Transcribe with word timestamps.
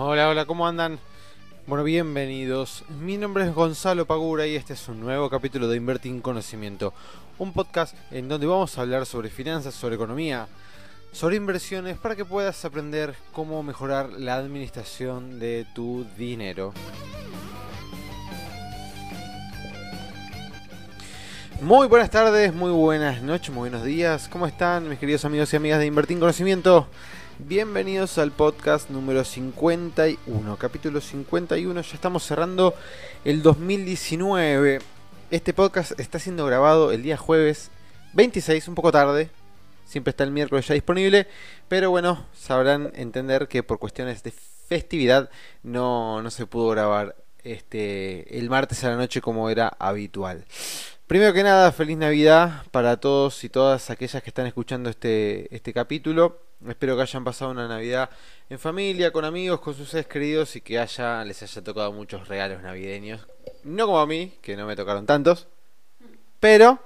Hola, 0.00 0.28
hola, 0.28 0.44
¿cómo 0.44 0.64
andan? 0.64 1.00
Bueno, 1.66 1.82
bienvenidos. 1.82 2.84
Mi 3.00 3.16
nombre 3.16 3.42
es 3.42 3.52
Gonzalo 3.52 4.06
Pagura 4.06 4.46
y 4.46 4.54
este 4.54 4.74
es 4.74 4.86
un 4.86 5.00
nuevo 5.00 5.28
capítulo 5.28 5.66
de 5.66 5.76
Invertir 5.76 6.12
en 6.12 6.20
Conocimiento, 6.20 6.94
un 7.36 7.52
podcast 7.52 7.96
en 8.12 8.28
donde 8.28 8.46
vamos 8.46 8.78
a 8.78 8.82
hablar 8.82 9.06
sobre 9.06 9.28
finanzas, 9.28 9.74
sobre 9.74 9.96
economía, 9.96 10.46
sobre 11.10 11.34
inversiones 11.34 11.98
para 11.98 12.14
que 12.14 12.24
puedas 12.24 12.64
aprender 12.64 13.16
cómo 13.32 13.60
mejorar 13.64 14.10
la 14.10 14.36
administración 14.36 15.40
de 15.40 15.66
tu 15.74 16.06
dinero. 16.16 16.72
Muy 21.60 21.88
buenas 21.88 22.10
tardes, 22.10 22.54
muy 22.54 22.70
buenas 22.70 23.20
noches, 23.20 23.50
muy 23.50 23.68
buenos 23.68 23.82
días. 23.82 24.28
¿Cómo 24.28 24.46
están 24.46 24.88
mis 24.88 25.00
queridos 25.00 25.24
amigos 25.24 25.52
y 25.52 25.56
amigas 25.56 25.80
de 25.80 25.86
Invertir 25.86 26.14
en 26.14 26.20
Conocimiento? 26.20 26.86
Bienvenidos 27.46 28.18
al 28.18 28.32
podcast 28.32 28.90
número 28.90 29.22
51, 29.22 30.56
capítulo 30.56 31.00
51. 31.00 31.80
Ya 31.80 31.94
estamos 31.94 32.24
cerrando 32.24 32.74
el 33.24 33.42
2019. 33.42 34.80
Este 35.30 35.54
podcast 35.54 35.98
está 36.00 36.18
siendo 36.18 36.44
grabado 36.46 36.90
el 36.90 37.04
día 37.04 37.16
jueves 37.16 37.70
26, 38.14 38.66
un 38.66 38.74
poco 38.74 38.90
tarde. 38.90 39.30
Siempre 39.86 40.10
está 40.10 40.24
el 40.24 40.32
miércoles 40.32 40.66
ya 40.66 40.74
disponible. 40.74 41.28
Pero 41.68 41.90
bueno, 41.90 42.26
sabrán 42.34 42.90
entender 42.96 43.46
que 43.46 43.62
por 43.62 43.78
cuestiones 43.78 44.24
de 44.24 44.32
festividad 44.32 45.30
no, 45.62 46.20
no 46.22 46.32
se 46.32 46.44
pudo 46.44 46.70
grabar 46.70 47.14
este, 47.44 48.36
el 48.36 48.50
martes 48.50 48.82
a 48.82 48.90
la 48.90 48.96
noche 48.96 49.20
como 49.20 49.48
era 49.48 49.68
habitual. 49.78 50.44
Primero 51.06 51.32
que 51.32 51.44
nada, 51.44 51.70
feliz 51.70 51.96
Navidad 51.96 52.64
para 52.72 52.98
todos 52.98 53.44
y 53.44 53.48
todas 53.48 53.90
aquellas 53.90 54.24
que 54.24 54.30
están 54.30 54.46
escuchando 54.46 54.90
este, 54.90 55.54
este 55.54 55.72
capítulo. 55.72 56.47
Espero 56.66 56.96
que 56.96 57.02
hayan 57.02 57.22
pasado 57.22 57.52
una 57.52 57.68
Navidad 57.68 58.10
en 58.50 58.58
familia, 58.58 59.12
con 59.12 59.24
amigos, 59.24 59.60
con 59.60 59.74
sus 59.74 59.90
seres 59.90 60.06
queridos 60.08 60.56
y 60.56 60.60
que 60.60 60.78
haya, 60.78 61.24
les 61.24 61.42
haya 61.42 61.62
tocado 61.62 61.92
muchos 61.92 62.26
regalos 62.26 62.62
navideños. 62.62 63.26
No 63.62 63.86
como 63.86 64.00
a 64.00 64.06
mí, 64.06 64.32
que 64.42 64.56
no 64.56 64.66
me 64.66 64.74
tocaron 64.74 65.06
tantos, 65.06 65.46
pero 66.40 66.80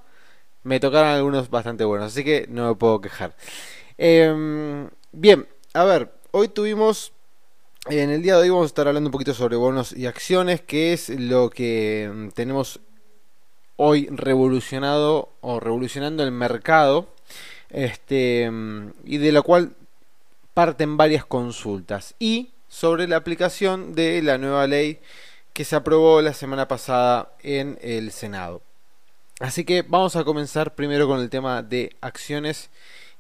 me 0.63 0.79
tocaron 0.79 1.11
algunos 1.11 1.49
bastante 1.49 1.85
buenos, 1.85 2.13
así 2.13 2.23
que 2.23 2.47
no 2.49 2.69
me 2.69 2.75
puedo 2.75 3.01
quejar. 3.01 3.35
Em, 3.97 4.91
bien, 5.13 5.49
a 5.73 5.85
ver, 5.85 6.13
hoy 6.33 6.49
tuvimos 6.49 7.13
en 7.87 8.11
el 8.11 8.23
día 8.23 8.37
de 8.37 8.43
hoy 8.43 8.51
vamos 8.51 8.65
a 8.65 8.67
estar 8.67 8.87
hablando 8.87 9.09
un 9.09 9.13
poquito 9.13 9.35
sobre 9.35 9.57
bonos 9.57 9.93
y 9.93 10.07
acciones, 10.07 10.61
que 10.61 10.93
es 10.93 11.09
lo 11.09 11.51
que 11.51 12.11
mm, 12.13 12.29
tenemos 12.29 12.81
hoy 13.77 14.07
revolucionado 14.11 15.31
o 15.41 15.59
revolucionando 15.59 16.23
el 16.23 16.31
mercado, 16.31 17.09
este, 17.73 18.51
y 19.05 19.19
de 19.19 19.33
la 19.33 19.43
cual 19.43 19.73
parten 20.55 20.97
varias 20.97 21.25
consultas. 21.25 22.15
Y 22.19 22.51
sobre 22.69 23.09
la 23.09 23.17
aplicación 23.17 23.95
de 23.95 24.23
la 24.23 24.39
nueva 24.39 24.67
ley 24.67 25.01
que 25.53 25.65
se 25.65 25.77
aprobó 25.77 26.23
la 26.23 26.33
semana 26.33 26.69
pasada 26.69 27.33
en 27.43 27.79
el 27.83 28.13
Senado. 28.13 28.63
Así 29.41 29.65
que 29.65 29.83
vamos 29.83 30.17
a 30.17 30.25
comenzar 30.25 30.75
primero 30.75 31.07
con 31.09 31.21
el 31.21 31.29
tema 31.29 31.63
de 31.63 31.97
acciones 32.01 32.71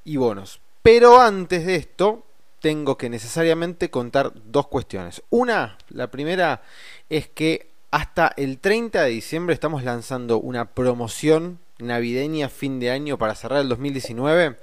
y 0.04 0.16
bonos. 0.16 0.60
Pero 0.82 1.20
antes 1.20 1.66
de 1.66 1.76
esto, 1.76 2.24
tengo 2.60 2.96
que 2.96 3.10
necesariamente 3.10 3.90
contar 3.90 4.32
dos 4.46 4.68
cuestiones. 4.68 5.22
Una, 5.30 5.76
la 5.90 6.10
primera, 6.10 6.62
es 7.10 7.28
que 7.28 7.70
hasta 7.90 8.32
el 8.36 8.58
30 8.58 9.02
de 9.02 9.10
diciembre 9.10 9.52
estamos 9.52 9.84
lanzando 9.84 10.38
una 10.38 10.70
promoción 10.70 11.58
navideña 11.82 12.48
fin 12.48 12.80
de 12.80 12.90
año 12.90 13.18
para 13.18 13.34
cerrar 13.34 13.60
el 13.60 13.68
2019 13.68 14.56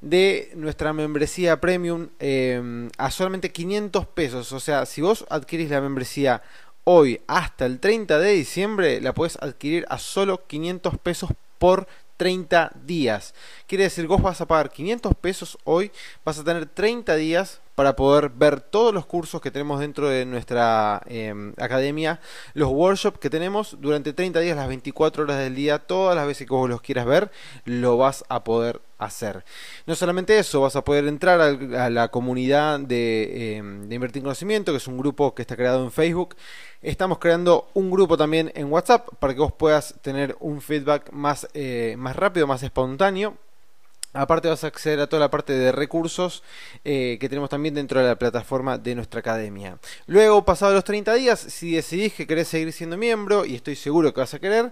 de 0.00 0.52
nuestra 0.56 0.92
membresía 0.92 1.60
premium 1.60 2.08
em, 2.18 2.90
a 2.98 3.10
solamente 3.10 3.52
500 3.52 4.06
pesos. 4.06 4.52
O 4.52 4.60
sea, 4.60 4.86
si 4.86 5.00
vos 5.00 5.24
adquirís 5.30 5.70
la 5.70 5.80
membresía 5.80 6.42
hoy 6.84 7.20
hasta 7.26 7.66
el 7.66 7.80
30 7.80 8.18
de 8.18 8.30
diciembre, 8.32 9.00
la 9.00 9.14
puedes 9.14 9.36
adquirir 9.40 9.86
a 9.88 9.98
solo 9.98 10.46
500 10.46 10.98
pesos 10.98 11.30
por 11.58 11.86
30 12.16 12.72
días. 12.84 13.34
Quiere 13.66 13.84
decir, 13.84 14.06
vos 14.06 14.22
vas 14.22 14.40
a 14.40 14.46
pagar 14.46 14.70
500 14.70 15.14
pesos 15.14 15.58
hoy, 15.64 15.90
vas 16.24 16.38
a 16.38 16.44
tener 16.44 16.66
30 16.66 17.16
días 17.16 17.60
para 17.74 17.96
poder 17.96 18.28
ver 18.28 18.60
todos 18.60 18.94
los 18.94 19.04
cursos 19.04 19.40
que 19.40 19.50
tenemos 19.50 19.80
dentro 19.80 20.08
de 20.08 20.24
nuestra 20.24 21.02
em, 21.06 21.52
academia, 21.58 22.20
los 22.54 22.68
workshops 22.68 23.18
que 23.18 23.30
tenemos 23.30 23.76
durante 23.80 24.12
30 24.12 24.40
días, 24.40 24.56
las 24.56 24.68
24 24.68 25.24
horas 25.24 25.38
del 25.38 25.54
día, 25.54 25.80
todas 25.80 26.14
las 26.14 26.26
veces 26.26 26.46
que 26.46 26.54
vos 26.54 26.68
los 26.68 26.80
quieras 26.80 27.06
ver, 27.06 27.32
lo 27.64 27.96
vas 27.96 28.24
a 28.28 28.44
poder 28.44 28.80
hacer. 28.98 29.44
No 29.86 29.96
solamente 29.96 30.38
eso, 30.38 30.60
vas 30.60 30.76
a 30.76 30.84
poder 30.84 31.06
entrar 31.08 31.40
a, 31.40 31.90
la 31.90 32.08
comunidad 32.08 32.78
de, 32.78 33.56
em, 33.56 33.88
de 33.88 33.94
Invertir 33.96 34.20
en 34.20 34.24
Conocimiento, 34.24 34.72
que 34.72 34.78
es 34.78 34.86
un 34.86 34.98
grupo 34.98 35.34
que 35.34 35.42
está 35.42 35.56
creado 35.56 35.82
en 35.82 35.90
Facebook. 35.90 36.36
Estamos 36.84 37.18
creando 37.18 37.70
un 37.72 37.90
grupo 37.90 38.18
también 38.18 38.52
en 38.54 38.70
WhatsApp 38.70 39.08
para 39.18 39.32
que 39.32 39.40
vos 39.40 39.54
puedas 39.54 39.94
tener 40.02 40.36
un 40.40 40.60
feedback 40.60 41.10
más, 41.12 41.48
eh, 41.54 41.94
más 41.96 42.14
rápido, 42.14 42.46
más 42.46 42.62
espontáneo 42.62 43.38
Aparte 44.16 44.48
vas 44.48 44.62
a 44.62 44.68
acceder 44.68 45.00
a 45.00 45.08
toda 45.08 45.18
la 45.18 45.30
parte 45.30 45.52
de 45.52 45.72
recursos 45.72 46.44
eh, 46.84 47.18
que 47.20 47.28
tenemos 47.28 47.50
también 47.50 47.74
dentro 47.74 48.00
de 48.00 48.06
la 48.06 48.14
plataforma 48.14 48.78
de 48.78 48.94
nuestra 48.94 49.18
academia. 49.18 49.76
Luego, 50.06 50.44
pasados 50.44 50.72
los 50.72 50.84
30 50.84 51.14
días, 51.14 51.40
si 51.40 51.74
decidís 51.74 52.14
que 52.14 52.24
querés 52.24 52.46
seguir 52.46 52.72
siendo 52.72 52.96
miembro, 52.96 53.44
y 53.44 53.56
estoy 53.56 53.74
seguro 53.74 54.14
que 54.14 54.20
vas 54.20 54.32
a 54.32 54.38
querer, 54.38 54.70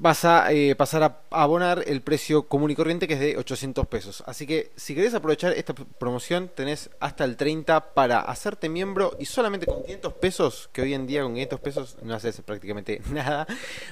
vas 0.00 0.24
a 0.24 0.52
eh, 0.52 0.76
pasar 0.76 1.02
a 1.02 1.20
abonar 1.30 1.82
el 1.86 2.02
precio 2.02 2.44
común 2.48 2.70
y 2.70 2.76
corriente 2.76 3.08
que 3.08 3.14
es 3.14 3.20
de 3.20 3.36
800 3.36 3.86
pesos. 3.86 4.22
Así 4.26 4.46
que 4.46 4.70
si 4.76 4.94
querés 4.94 5.14
aprovechar 5.14 5.52
esta 5.52 5.74
promoción 5.74 6.50
tenés 6.54 6.90
hasta 7.00 7.24
el 7.24 7.36
30 7.36 7.94
para 7.94 8.20
hacerte 8.20 8.68
miembro 8.68 9.16
y 9.18 9.26
solamente 9.26 9.66
con 9.66 9.82
500 9.82 10.12
pesos, 10.14 10.70
que 10.72 10.82
hoy 10.82 10.94
en 10.94 11.06
día 11.06 11.22
con 11.22 11.32
500 11.34 11.60
pesos 11.60 11.96
no 12.02 12.14
haces 12.14 12.40
prácticamente 12.42 13.02
nada, 13.10 13.46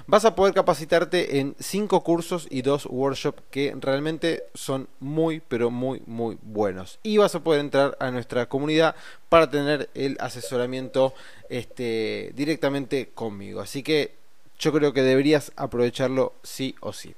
vas 0.06 0.24
a 0.24 0.34
poder 0.34 0.54
capacitarte 0.54 1.40
en 1.40 1.56
5 1.58 2.02
cursos 2.02 2.46
y 2.50 2.62
2 2.62 2.86
workshops 2.86 3.42
que 3.50 3.74
realmente 3.80 4.44
son 4.54 4.88
muy 5.00 5.40
pero 5.40 5.70
muy 5.70 6.02
muy 6.06 6.38
buenos. 6.42 7.00
Y 7.02 7.16
vas 7.18 7.34
a 7.34 7.40
poder 7.40 7.60
entrar 7.60 7.96
a 8.00 8.10
nuestra 8.10 8.48
comunidad 8.48 8.94
para 9.28 9.50
tener 9.50 9.90
el 9.94 10.16
asesoramiento 10.20 11.14
este, 11.48 12.32
directamente 12.34 13.10
conmigo. 13.10 13.60
Así 13.60 13.82
que 13.82 14.25
yo 14.58 14.72
creo 14.72 14.92
que 14.92 15.02
deberías 15.02 15.52
aprovecharlo 15.56 16.34
sí 16.42 16.74
o 16.80 16.92
sí. 16.92 17.14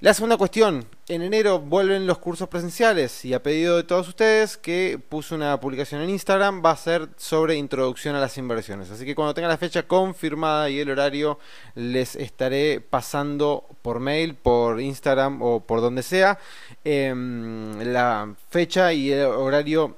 La 0.00 0.14
segunda 0.14 0.36
cuestión, 0.36 0.86
en 1.08 1.22
enero 1.22 1.58
vuelven 1.58 2.06
los 2.06 2.18
cursos 2.18 2.48
presenciales 2.48 3.24
y 3.24 3.34
a 3.34 3.42
pedido 3.42 3.76
de 3.76 3.82
todos 3.82 4.06
ustedes 4.06 4.56
que 4.56 4.96
puse 5.08 5.34
una 5.34 5.58
publicación 5.58 6.02
en 6.02 6.10
Instagram 6.10 6.62
va 6.64 6.70
a 6.70 6.76
ser 6.76 7.08
sobre 7.16 7.56
introducción 7.56 8.14
a 8.14 8.20
las 8.20 8.38
inversiones. 8.38 8.92
Así 8.92 9.04
que 9.04 9.16
cuando 9.16 9.34
tenga 9.34 9.48
la 9.48 9.56
fecha 9.56 9.88
confirmada 9.88 10.70
y 10.70 10.78
el 10.78 10.90
horario 10.90 11.40
les 11.74 12.14
estaré 12.14 12.80
pasando 12.80 13.64
por 13.82 13.98
mail, 13.98 14.36
por 14.36 14.80
Instagram 14.80 15.42
o 15.42 15.66
por 15.66 15.80
donde 15.80 16.04
sea 16.04 16.38
em, 16.84 17.80
la 17.80 18.36
fecha 18.50 18.92
y 18.92 19.10
el 19.10 19.26
horario 19.26 19.96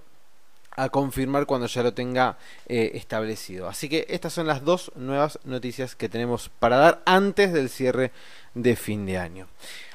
a 0.80 0.88
confirmar 0.88 1.44
cuando 1.44 1.66
ya 1.66 1.82
lo 1.82 1.92
tenga 1.92 2.38
eh, 2.66 2.92
establecido. 2.94 3.68
Así 3.68 3.88
que 3.88 4.06
estas 4.08 4.32
son 4.32 4.46
las 4.46 4.64
dos 4.64 4.91
nuevas 4.96 5.38
noticias 5.44 5.94
que 5.94 6.08
tenemos 6.08 6.50
para 6.58 6.76
dar 6.76 7.02
antes 7.04 7.52
del 7.52 7.68
cierre 7.68 8.12
de 8.54 8.76
fin 8.76 9.04
de 9.04 9.18
año. 9.18 9.46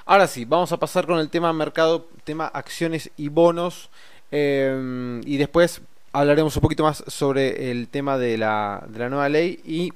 Ahora 0.05 0.27
sí, 0.27 0.45
vamos 0.45 0.71
a 0.71 0.77
pasar 0.77 1.07
con 1.07 1.17
el 1.17 1.29
tema 1.29 1.51
mercado, 1.53 2.07
tema 2.23 2.45
acciones 2.47 3.09
y 3.17 3.29
bonos. 3.29 3.89
Em, 4.29 5.21
y 5.25 5.37
después 5.37 5.81
hablaremos 6.13 6.55
un 6.55 6.61
poquito 6.61 6.83
más 6.83 7.03
sobre 7.07 7.71
el 7.71 7.87
tema 7.87 8.19
de 8.19 8.37
la, 8.37 8.83
de 8.87 8.99
la 8.99 9.09
nueva 9.09 9.27
ley 9.27 9.59
y 9.65 9.91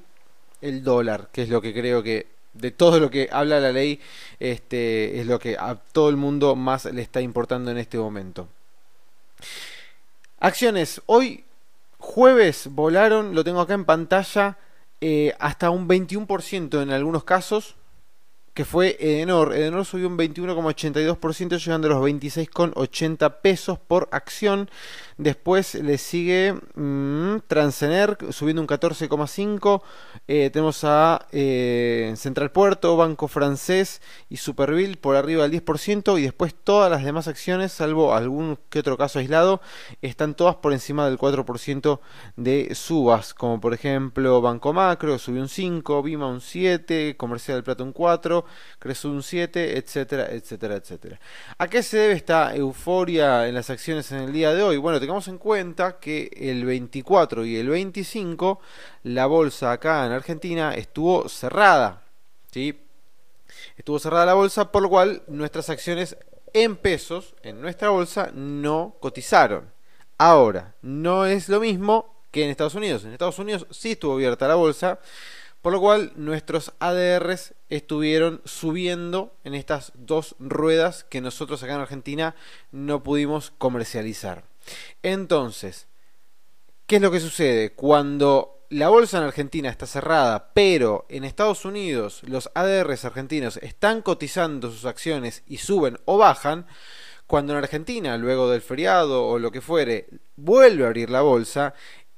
el 0.61 0.83
dólar, 0.83 1.29
que 1.31 1.43
es 1.43 1.49
lo 1.49 1.61
que 1.61 1.71
creo 1.71 2.01
que 2.01 2.27
de 2.53 2.71
todo 2.71 2.99
lo 2.99 3.11
que 3.11 3.29
habla 3.31 3.59
la 3.59 3.71
ley, 3.71 3.99
este, 4.39 5.19
es 5.19 5.27
lo 5.27 5.37
que 5.37 5.55
a 5.55 5.75
todo 5.75 6.09
el 6.09 6.17
mundo 6.17 6.55
más 6.55 6.85
le 6.85 7.03
está 7.03 7.21
importando 7.21 7.69
en 7.69 7.77
este 7.77 7.99
momento. 7.99 8.47
Acciones. 10.39 11.01
Hoy 11.05 11.43
jueves 11.97 12.69
volaron, 12.71 13.35
lo 13.35 13.43
tengo 13.43 13.59
acá 13.59 13.73
en 13.73 13.83
pantalla, 13.83 14.57
eh, 15.01 15.33
hasta 15.39 15.69
un 15.69 15.87
21% 15.87 16.81
en 16.81 16.91
algunos 16.91 17.25
casos 17.25 17.75
que 18.53 18.65
fue 18.65 18.97
Edenor. 18.99 19.53
Edenor 19.53 19.85
subió 19.85 20.07
un 20.07 20.17
21,82%, 20.17 21.57
llegando 21.57 21.87
a 21.87 21.91
los 21.91 22.01
26,80 22.01 23.41
pesos 23.41 23.79
por 23.79 24.09
acción. 24.11 24.69
Después 25.17 25.75
le 25.75 25.97
sigue 25.97 26.55
mmm, 26.75 27.39
Transener 27.47 28.17
subiendo 28.31 28.61
un 28.61 28.67
14,5. 28.67 29.81
Eh, 30.27 30.49
tenemos 30.51 30.83
a 30.85 31.27
eh, 31.31 32.13
Central 32.15 32.51
Puerto, 32.51 32.95
Banco 32.95 33.27
Francés 33.27 34.01
y 34.29 34.37
Superville 34.37 34.95
por 34.95 35.17
arriba 35.17 35.47
del 35.47 35.63
10%. 35.63 36.17
Y 36.17 36.23
después 36.23 36.55
todas 36.55 36.89
las 36.89 37.03
demás 37.03 37.27
acciones, 37.27 37.73
salvo 37.73 38.13
algún 38.13 38.57
que 38.69 38.79
otro 38.79 38.97
caso 38.97 39.19
aislado, 39.19 39.61
están 40.01 40.35
todas 40.35 40.55
por 40.55 40.71
encima 40.71 41.05
del 41.05 41.17
4% 41.17 41.99
de 42.37 42.73
subas. 42.75 43.33
Como 43.33 43.59
por 43.59 43.73
ejemplo 43.73 44.41
Banco 44.41 44.71
Macro 44.71 45.19
subió 45.19 45.41
un 45.41 45.49
5, 45.49 46.01
Bima 46.01 46.27
un 46.27 46.39
7, 46.39 47.17
Comercial 47.17 47.57
del 47.57 47.63
Plato 47.63 47.83
un 47.83 47.91
4. 47.91 48.38
4, 48.41 48.77
creció 48.79 49.09
un 49.09 49.23
7, 49.23 49.77
etcétera, 49.77 50.27
etcétera, 50.31 50.75
etcétera. 50.75 51.19
¿A 51.57 51.67
qué 51.67 51.83
se 51.83 51.97
debe 51.97 52.13
esta 52.13 52.55
euforia 52.55 53.47
en 53.47 53.55
las 53.55 53.69
acciones 53.69 54.11
en 54.11 54.19
el 54.19 54.33
día 54.33 54.53
de 54.53 54.63
hoy? 54.63 54.77
Bueno, 54.77 54.99
tengamos 54.99 55.27
en 55.27 55.37
cuenta 55.37 55.99
que 55.99 56.29
el 56.35 56.65
24 56.65 57.45
y 57.45 57.57
el 57.57 57.69
25 57.69 58.59
la 59.03 59.25
bolsa 59.25 59.71
acá 59.71 60.05
en 60.05 60.11
Argentina 60.11 60.73
estuvo 60.75 61.27
cerrada, 61.29 62.03
¿sí? 62.51 62.79
Estuvo 63.77 63.99
cerrada 63.99 64.25
la 64.25 64.33
bolsa, 64.33 64.71
por 64.71 64.83
lo 64.83 64.89
cual 64.89 65.23
nuestras 65.27 65.69
acciones 65.69 66.17
en 66.53 66.75
pesos 66.77 67.35
en 67.43 67.61
nuestra 67.61 67.89
bolsa 67.89 68.31
no 68.33 68.95
cotizaron. 68.99 69.71
Ahora, 70.17 70.75
no 70.81 71.25
es 71.25 71.49
lo 71.49 71.59
mismo 71.59 72.15
que 72.31 72.43
en 72.43 72.49
Estados 72.49 72.75
Unidos. 72.75 73.03
En 73.03 73.13
Estados 73.13 73.39
Unidos 73.39 73.65
sí 73.71 73.91
estuvo 73.91 74.13
abierta 74.13 74.47
la 74.47 74.55
bolsa, 74.55 74.99
por 75.61 75.73
lo 75.73 75.79
cual 75.79 76.13
nuestros 76.15 76.73
ADRs 76.79 77.53
estuvieron 77.69 78.41
subiendo 78.45 79.33
en 79.43 79.55
estas 79.55 79.91
dos 79.95 80.35
ruedas 80.39 81.03
que 81.03 81.21
nosotros 81.21 81.61
acá 81.63 81.75
en 81.75 81.81
Argentina 81.81 82.35
no 82.71 83.03
pudimos 83.03 83.51
comercializar. 83.57 84.43
Entonces, 85.03 85.87
¿qué 86.87 86.97
es 86.97 87.01
lo 87.01 87.11
que 87.11 87.19
sucede? 87.19 87.73
Cuando 87.73 88.59
la 88.69 88.89
bolsa 88.89 89.17
en 89.17 89.23
Argentina 89.23 89.69
está 89.69 89.87
cerrada, 89.87 90.51
pero 90.53 91.05
en 91.09 91.23
Estados 91.23 91.65
Unidos 91.65 92.21
los 92.25 92.51
ADRs 92.53 93.03
argentinos 93.03 93.57
están 93.57 94.01
cotizando 94.01 94.71
sus 94.71 94.85
acciones 94.85 95.43
y 95.47 95.57
suben 95.57 95.97
o 96.05 96.17
bajan, 96.17 96.67
cuando 97.25 97.53
en 97.53 97.59
Argentina, 97.59 98.17
luego 98.17 98.49
del 98.49 98.61
feriado 98.61 99.27
o 99.27 99.37
lo 99.37 99.51
que 99.51 99.61
fuere, 99.61 100.07
vuelve 100.35 100.83
a 100.83 100.87
abrir 100.87 101.11
la 101.11 101.21
bolsa, 101.21 101.75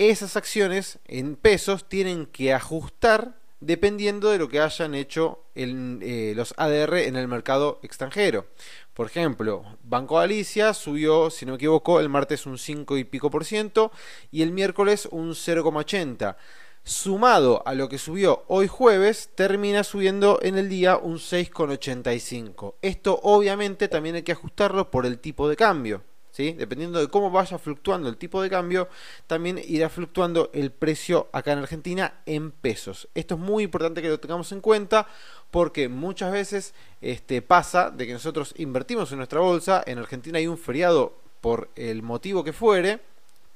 esas 0.10 0.36
acciones 0.36 1.00
en 1.06 1.36
pesos 1.36 1.88
tienen 1.88 2.26
que 2.26 2.54
ajustar 2.54 3.40
dependiendo 3.60 4.32
de 4.32 4.40
lo 4.40 4.50
que 4.50 4.60
hayan 4.60 4.96
hecho 4.96 5.44
eh, 5.54 6.34
los 6.36 6.54
ADR 6.58 6.98
en 6.98 7.16
el 7.16 7.28
mercado 7.28 7.80
extranjero. 7.84 8.48
Por 8.94 9.06
ejemplo, 9.06 9.64
Banco 9.84 10.18
Galicia 10.18 10.74
subió, 10.74 11.30
si 11.30 11.46
no 11.46 11.52
me 11.52 11.58
equivoco, 11.58 12.00
el 12.00 12.10
martes 12.10 12.46
un 12.46 12.58
5 12.58 12.98
y 12.98 13.04
pico 13.04 13.30
por 13.30 13.46
ciento 13.46 13.92
y 14.32 14.42
el 14.42 14.52
miércoles 14.52 15.08
un 15.12 15.32
0,80 15.32 16.36
sumado 16.84 17.62
a 17.68 17.76
lo 17.76 17.90
que 17.90 18.00
subió 18.00 18.44
hoy 18.48 18.68
jueves, 18.68 19.30
termina 19.36 19.84
subiendo 19.84 20.40
en 20.42 20.58
el 20.58 20.68
día 20.68 20.98
un 20.98 21.18
6,85. 21.18 22.76
Esto 22.82 23.20
obviamente 23.22 23.88
también 23.88 24.16
hay 24.16 24.24
que 24.24 24.32
ajustarlo 24.32 24.90
por 24.90 25.06
el 25.06 25.20
tipo 25.20 25.48
de 25.48 25.56
cambio. 25.56 26.04
Dependiendo 26.36 27.00
de 27.00 27.10
cómo 27.10 27.30
vaya 27.30 27.58
fluctuando 27.58 28.08
el 28.10 28.18
tipo 28.18 28.42
de 28.42 28.50
cambio, 28.50 28.88
también 29.28 29.60
irá 29.68 29.90
fluctuando 29.90 30.50
el 30.54 30.72
precio 30.72 31.28
acá 31.34 31.52
en 31.52 31.60
Argentina 31.60 32.14
en 32.26 32.52
pesos. 32.52 33.10
Esto 33.14 33.36
es 33.36 33.42
muy 33.42 33.64
importante 33.64 34.02
que 34.02 34.10
lo 34.10 34.20
tengamos 34.20 34.52
en 34.52 34.62
cuenta 34.62 35.08
porque 35.52 35.90
muchas 35.90 36.32
veces 36.32 36.74
este, 37.02 37.42
pasa 37.42 37.92
de 37.92 38.08
que 38.08 38.14
nosotros 38.14 38.54
invertimos 38.58 39.12
en 39.12 39.18
nuestra 39.18 39.42
bolsa, 39.42 39.84
en 39.86 39.98
Argentina 39.98 40.38
hay 40.38 40.48
un 40.48 40.58
feriado 40.58 41.14
por 41.42 41.70
el 41.76 42.02
motivo 42.02 42.44
que 42.44 42.54
fuere, 42.54 43.02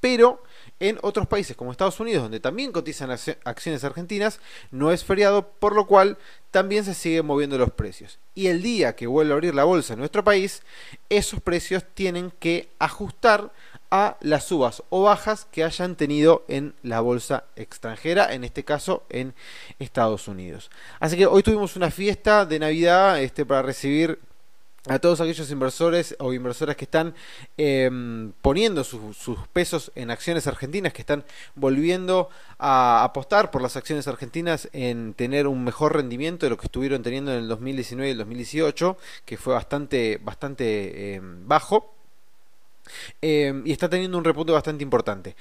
pero 0.01 0.43
en 0.79 0.99
otros 1.01 1.27
países 1.27 1.55
como 1.55 1.71
Estados 1.71 1.99
Unidos, 1.99 2.23
donde 2.23 2.39
también 2.39 2.71
cotizan 2.71 3.09
acciones 3.11 3.83
argentinas, 3.83 4.39
no 4.69 4.91
es 4.91 5.03
feriado, 5.03 5.47
por 5.47 5.73
lo 5.73 5.87
cual 5.87 6.17
también 6.55 6.85
se 6.85 6.93
siguen 6.93 7.25
moviendo 7.25 7.57
los 7.57 7.73
precios. 7.73 8.17
Y 8.33 8.47
el 8.47 8.63
día 8.63 8.95
que 8.95 9.07
vuelva 9.07 9.33
a 9.33 9.35
abrir 9.35 9.53
la 9.53 9.65
bolsa 9.65 9.91
en 9.91 9.99
nuestro 9.99 10.23
país, 10.23 10.63
esos 11.09 11.41
precios 11.41 11.83
tienen 11.93 12.31
que 12.31 12.69
ajustar 12.79 13.51
a 13.91 14.15
las 14.21 14.45
subas 14.45 14.81
o 14.87 15.03
bajas 15.03 15.49
que 15.51 15.65
hayan 15.65 15.97
tenido 15.97 16.45
en 16.47 16.73
la 16.81 17.01
bolsa 17.01 17.43
extranjera, 17.57 18.33
en 18.33 18.45
este 18.45 18.63
caso 18.63 19.03
en 19.09 19.33
Estados 19.79 20.29
Unidos. 20.29 20.71
Así 21.01 21.17
que 21.17 21.25
hoy 21.25 21.43
tuvimos 21.43 21.75
una 21.75 21.91
fiesta 21.91 22.45
de 22.45 22.57
Navidad 22.57 23.21
este, 23.21 23.45
para 23.45 23.61
recibir 23.61 24.17
a 24.87 24.99
todos 24.99 25.19
aquellos 25.19 25.49
inversores 25.49 26.15
o 26.19 26.33
inversoras 26.33 26.75
que 26.75 26.85
están 26.85 27.15
em, 27.57 28.31
poniendo 28.41 28.83
sus 28.83 29.37
pesos 29.51 29.91
en 29.95 30.11
acciones 30.11 30.47
argentinas, 30.47 30.93
que 30.93 31.01
están 31.01 31.25
volviendo 31.55 32.29
a 32.59 33.03
apostar 33.03 33.51
por 33.51 33.61
las 33.61 33.75
acciones 33.77 34.07
argentinas 34.07 34.69
en 34.73 35.13
tener 35.13 35.47
un 35.47 35.63
mejor 35.63 35.95
rendimiento 35.95 36.45
de 36.45 36.51
lo 36.51 36.57
que 36.57 36.67
estuvieron 36.67 37.01
teniendo 37.01 37.31
en 37.31 37.39
el 37.39 37.47
2019 37.47 38.09
y 38.09 38.11
el 38.11 38.17
2018, 38.19 38.97
que 39.25 39.37
fue 39.37 39.53
bastante, 39.53 40.19
bastante 40.21 41.15
em, 41.15 41.47
bajo. 41.47 41.93
Em, 43.19 43.65
y 43.65 43.71
está 43.71 43.89
teniendo 43.89 44.15
un 44.15 44.23
repunte 44.23 44.51
bastante 44.51 44.83
importante 44.83 45.35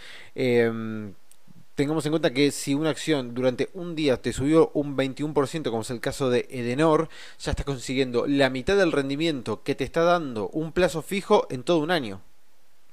tengamos 1.75 2.07
en 2.07 2.13
cuenta 2.13 2.33
que 2.33 2.51
si 2.51 2.75
una 2.75 2.91
acción 2.91 3.35
durante 3.35 3.71
un 3.75 3.95
día 3.95 4.21
te 4.21 4.33
subió 4.33 4.71
un 4.75 4.97
21%, 4.97 5.71
como 5.71 5.83
es 5.83 5.91
el 5.91 6.01
caso 6.01 6.31
de 6.31 6.47
Edenor, 6.51 7.09
ya 7.39 7.51
estás 7.51 7.67
consiguiendo 7.67 8.27
la 8.27 8.51
mitad 8.51 8.77
del 8.77 8.93
rendimiento 8.93 9.63
que 9.63 9.75
te 9.75 9.85
está 9.85 10.03
dando 10.03 10.49
un 10.49 10.73
plazo 10.73 11.03
fijo 11.03 11.47
en 11.51 11.63
todo 11.63 11.79
un 11.79 11.91
año. 11.91 12.21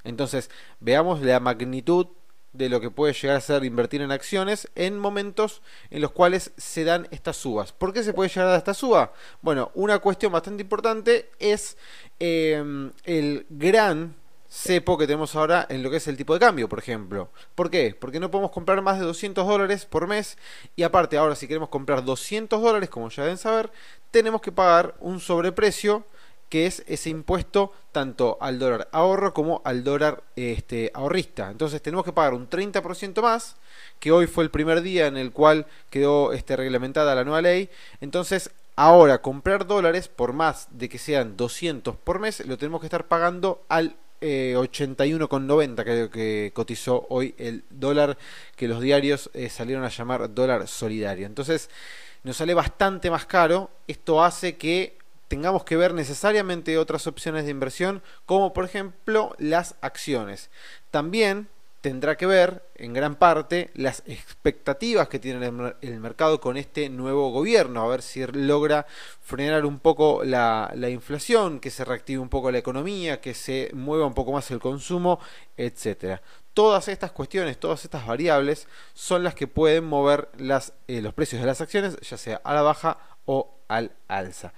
Entonces, 0.04 0.50
veamos 0.80 1.22
la 1.22 1.40
magnitud 1.40 2.08
de 2.54 2.70
lo 2.70 2.82
que 2.82 2.92
puede 2.92 3.14
llegar 3.14 3.38
a 3.38 3.42
ser 3.42 3.64
invertir 3.64 4.02
en 4.02 4.12
acciones 4.12 4.70
en 4.76 5.00
momentos 5.00 5.62
en 5.90 6.02
los 6.02 6.12
cuales 6.12 6.52
se 6.58 6.84
dan 6.84 7.08
estas 7.12 7.38
subas. 7.38 7.72
¿Por 7.72 7.94
qué 7.94 8.04
se 8.04 8.14
puede 8.14 8.30
llegar 8.30 8.50
a 8.50 8.58
esta 8.58 8.74
suba? 8.74 9.14
Bueno, 9.42 9.72
una 9.74 10.00
cuestión 10.00 10.34
bastante 10.34 10.64
importante 10.64 11.30
es 11.40 11.78
eh, 12.20 12.92
el 13.06 13.46
gran 13.50 14.16
cepo 14.52 14.98
que 14.98 15.08
tenemos 15.08 15.36
ahora 15.36 15.66
en 15.70 15.82
lo 15.82 15.90
que 15.90 15.98
es 15.98 16.08
el 16.08 16.18
tipo 16.18 16.34
de 16.34 16.40
cambio, 16.42 16.68
por 16.68 16.80
ejemplo. 16.80 17.30
¿Por 17.56 17.70
qué? 17.70 17.96
Porque 17.98 18.20
no 18.20 18.30
podemos 18.30 18.52
comprar 18.52 18.82
más 18.82 19.00
de 19.00 19.06
200 19.06 19.48
dólares 19.48 19.86
por 19.86 20.08
mes 20.08 20.38
y 20.76 20.84
aparte 20.84 21.18
ahora 21.18 21.36
si 21.36 21.48
queremos 21.48 21.70
comprar 21.70 22.04
200 22.04 22.62
dólares, 22.62 22.90
como 22.90 23.10
ya 23.10 23.24
deben 23.24 23.38
saber, 23.38 23.72
tenemos 24.12 24.42
que 24.42 24.52
pagar 24.52 24.96
un 25.00 25.22
sobreprecio 25.22 26.06
que 26.50 26.66
es 26.66 26.84
ese 26.86 27.10
impuesto 27.10 27.72
tanto 27.94 28.38
al 28.42 28.60
dólar 28.60 28.90
ahorro 28.92 29.34
como 29.34 29.62
al 29.64 29.86
dólar 29.86 30.22
este, 30.36 30.92
ahorrista. 30.94 31.50
Entonces 31.50 31.82
tenemos 31.82 32.04
que 32.04 32.12
pagar 32.12 32.34
un 32.34 32.50
30% 32.50 33.22
más, 33.22 33.56
que 34.00 34.12
hoy 34.12 34.28
fue 34.28 34.44
el 34.44 34.52
primer 34.52 34.82
día 34.82 35.08
en 35.08 35.16
el 35.16 35.32
cual 35.32 35.66
quedó 35.90 36.34
este, 36.34 36.58
reglamentada 36.58 37.16
la 37.16 37.24
nueva 37.24 37.42
ley. 37.42 37.70
Entonces 38.02 38.52
ahora 38.76 39.22
comprar 39.22 39.66
dólares, 39.66 40.10
por 40.10 40.34
más 40.34 40.68
de 40.72 40.90
que 40.90 40.98
sean 40.98 41.38
200 41.38 41.96
por 41.96 42.20
mes, 42.20 42.46
lo 42.46 42.58
tenemos 42.58 42.82
que 42.82 42.88
estar 42.88 43.08
pagando 43.08 43.64
al 43.70 43.96
81,90 44.22 45.80
eh, 45.80 45.84
creo 45.84 46.10
que 46.10 46.52
cotizó 46.54 47.08
hoy 47.10 47.34
el 47.38 47.64
dólar 47.70 48.18
que 48.56 48.68
los 48.68 48.82
diarios 48.82 49.30
eh, 49.34 49.50
salieron 49.50 49.84
a 49.84 49.90
llamar 49.90 50.34
dólar 50.34 50.68
solidario. 50.68 51.26
Entonces 51.26 51.70
nos 52.24 52.38
sale 52.38 52.54
bastante 52.54 53.10
más 53.10 53.26
caro. 53.26 53.72
Esto 53.88 54.24
hace 54.24 54.58
que 54.58 54.98
tengamos 55.28 55.64
que 55.64 55.78
ver 55.78 55.94
necesariamente 55.94 56.78
otras 56.78 57.08
opciones 57.08 57.46
de 57.46 57.52
inversión 57.52 58.04
como 58.26 58.54
por 58.54 58.66
ejemplo 58.66 59.36
las 59.40 59.76
acciones. 59.82 60.50
También 60.92 61.48
tendrá 61.82 62.16
que 62.16 62.28
ver 62.28 62.64
en 62.76 62.94
gran 62.94 63.16
parte 63.16 63.72
las 63.74 64.04
expectativas 64.06 65.10
que 65.10 65.20
tiene 65.20 65.74
el 65.82 66.00
mercado 66.00 66.40
con 66.40 66.56
este 66.56 66.90
nuevo 66.90 67.32
gobierno, 67.32 67.82
a 67.82 67.88
ver 67.88 68.04
si 68.04 68.26
logra 68.28 68.86
frenar 69.22 69.66
un 69.66 69.80
poco 69.80 70.24
la, 70.24 70.72
inflación, 70.90 71.60
que 71.60 71.72
se 71.72 71.84
reactive 71.84 72.20
un 72.20 72.30
poco 72.30 72.52
la 72.52 72.60
economía, 72.60 73.20
que 73.20 73.34
se 73.34 73.72
mueva 73.74 74.06
un 74.06 74.14
poco 74.14 74.32
más 74.32 74.50
el 74.52 74.60
consumo, 74.60 75.20
etcétera. 75.58 76.22
Todas 76.54 76.88
estas 76.88 77.12
cuestiones, 77.12 77.60
todas 77.60 77.84
estas 77.84 78.06
variables 78.06 78.68
son 78.94 79.24
las 79.24 79.34
que 79.34 79.48
pueden 79.48 79.86
mover 79.86 80.30
las, 80.38 80.74
eh, 80.88 81.02
los 81.02 81.14
precios 81.14 81.42
de 81.42 81.48
las 81.48 81.62
acciones, 81.62 81.98
ya 82.02 82.18
sea 82.18 82.42
a 82.44 82.54
la 82.54 82.62
baja 82.62 82.98
o 83.26 83.56
al 83.68 83.92
alza. 84.08 84.54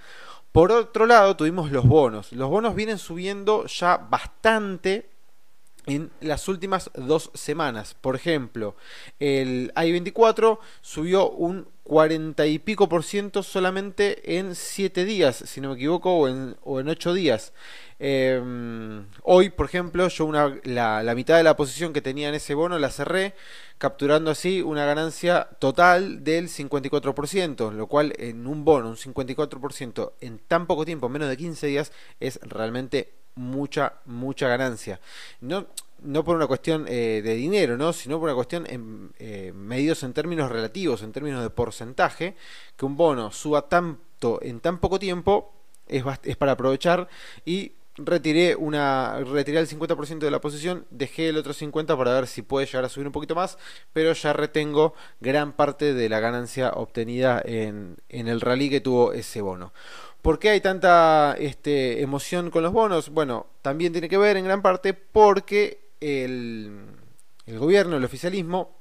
Por 0.51 0.72
otro 0.72 1.06
lado, 1.06 1.36
tuvimos 1.36 1.72
los 1.72 1.86
bonos. 1.86 2.32
Los 2.32 2.50
bonos 2.50 2.75
vienen 2.75 2.98
subiendo 2.98 3.65
ya 3.65 3.98
bastante 3.98 5.12
en 5.85 6.11
las 6.21 6.47
últimas 6.47 6.91
dos 6.95 7.31
semanas. 7.33 7.95
Por 7.99 8.15
ejemplo, 8.15 8.75
el 9.19 9.73
i24 9.75 10.59
subió 10.81 11.29
un 11.29 11.67
40 11.83 12.45
y 12.45 12.59
pico 12.59 12.87
por 12.87 13.03
ciento 13.03 13.43
solamente 13.43 14.37
en 14.37 14.55
7 14.55 15.03
días, 15.03 15.35
si 15.35 15.59
no 15.59 15.69
me 15.69 15.75
equivoco, 15.75 16.15
o 16.15 16.27
en, 16.27 16.55
o 16.63 16.79
en 16.79 16.87
8 16.87 17.13
días. 17.13 17.53
Em, 17.99 19.05
hoy, 19.23 19.49
por 19.49 19.65
ejemplo, 19.65 20.07
yo 20.07 20.25
una, 20.25 20.59
la, 20.63 21.03
la, 21.03 21.15
mitad 21.15 21.37
de 21.37 21.43
la 21.43 21.55
posición 21.55 21.93
que 21.93 22.01
tenía 22.01 22.29
en 22.29 22.35
ese 22.35 22.53
bono 22.53 22.79
la 22.79 22.89
cerré, 22.89 23.33
capturando 23.77 24.31
así 24.31 24.61
una 24.61 24.85
ganancia 24.85 25.49
total 25.59 26.23
del 26.23 26.47
54%, 26.47 27.71
lo 27.71 27.87
cual 27.87 28.13
en 28.17 28.47
un 28.47 28.63
bono, 28.65 28.89
un 28.89 28.97
54% 28.97 30.13
en 30.21 30.39
tan 30.39 30.67
poco 30.67 30.85
tiempo, 30.85 31.09
menos 31.09 31.29
de 31.29 31.37
15 31.37 31.67
días, 31.67 31.91
es 32.19 32.39
realmente 32.43 33.23
mucha, 33.35 33.93
mucha 34.05 34.47
ganancia. 34.47 34.99
No, 35.41 35.67
no 36.03 36.23
por 36.23 36.35
una 36.35 36.47
cuestión 36.47 36.85
eh, 36.87 37.21
de 37.23 37.35
dinero, 37.35 37.77
¿no? 37.77 37.93
sino 37.93 38.19
por 38.19 38.27
una 38.29 38.35
cuestión 38.35 38.65
en, 38.67 39.11
eh, 39.19 39.51
medidos 39.55 40.03
en 40.03 40.13
términos 40.13 40.51
relativos, 40.51 41.01
en 41.01 41.11
términos 41.11 41.41
de 41.41 41.49
porcentaje, 41.49 42.35
que 42.75 42.85
un 42.85 42.97
bono 42.97 43.31
suba 43.31 43.67
tanto 43.69 44.41
en 44.41 44.59
tan 44.59 44.79
poco 44.79 44.99
tiempo 44.99 45.53
es, 45.87 46.03
es 46.23 46.37
para 46.37 46.53
aprovechar 46.53 47.07
y 47.45 47.73
retiré 47.95 48.55
una 48.55 49.19
retiré 49.19 49.59
el 49.59 49.67
50% 49.67 50.19
de 50.19 50.31
la 50.31 50.41
posición, 50.41 50.85
dejé 50.89 51.29
el 51.29 51.38
otro 51.38 51.53
50 51.53 51.95
para 51.95 52.13
ver 52.13 52.27
si 52.27 52.41
puede 52.41 52.65
llegar 52.65 52.85
a 52.85 52.89
subir 52.89 53.07
un 53.07 53.13
poquito 53.13 53.35
más, 53.35 53.57
pero 53.93 54.13
ya 54.13 54.33
retengo 54.33 54.93
gran 55.19 55.53
parte 55.53 55.93
de 55.93 56.09
la 56.09 56.19
ganancia 56.19 56.71
obtenida 56.71 57.41
en, 57.45 57.97
en 58.09 58.27
el 58.27 58.41
rally 58.41 58.69
que 58.69 58.81
tuvo 58.81 59.13
ese 59.13 59.41
bono. 59.41 59.73
¿Por 60.21 60.39
qué 60.39 60.51
hay 60.51 60.62
tanta 60.62 61.35
este, 61.38 62.01
emoción 62.01 62.50
con 62.50 62.63
los 62.63 62.71
bonos? 62.71 63.09
Bueno, 63.09 63.47
también 63.62 63.91
tiene 63.91 64.07
que 64.07 64.17
ver 64.17 64.38
en 64.38 64.45
gran 64.45 64.62
parte 64.62 64.93
porque 64.93 65.89
el, 66.00 66.85
el 67.45 67.59
gobierno, 67.59 67.97
el 67.97 68.05
oficialismo, 68.05 68.73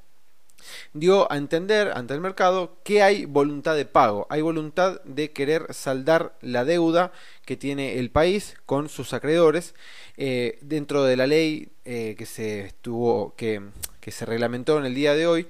dio 0.93 1.31
a 1.33 1.37
entender 1.37 1.93
ante 1.97 2.15
el 2.15 2.21
mercado 2.21 2.79
que 2.85 3.03
hay 3.03 3.25
voluntad 3.25 3.75
de 3.75 3.87
pago, 3.87 4.27
hay 4.31 4.43
voluntad 4.43 5.01
de 5.03 5.33
querer 5.33 5.67
saldar 5.75 6.37
la 6.41 6.65
deuda 6.65 7.13
que 7.45 7.57
tiene 7.57 7.99
el 7.99 8.11
país 8.11 8.57
con 8.67 8.89
sus 8.89 9.13
acreedores 9.13 9.75
eh, 10.17 10.59
dentro 10.63 11.05
de 11.05 11.17
la 11.17 11.27
ley 11.27 11.69
eh, 11.85 12.15
que 12.17 12.27
se 12.27 12.61
estuvo 12.61 13.35
que, 13.37 13.63
que 14.01 14.11
se 14.11 14.27
reglamentó 14.27 14.79
en 14.79 14.85
el 14.85 14.95
día 14.95 15.15
de 15.15 15.27
hoy 15.27 15.49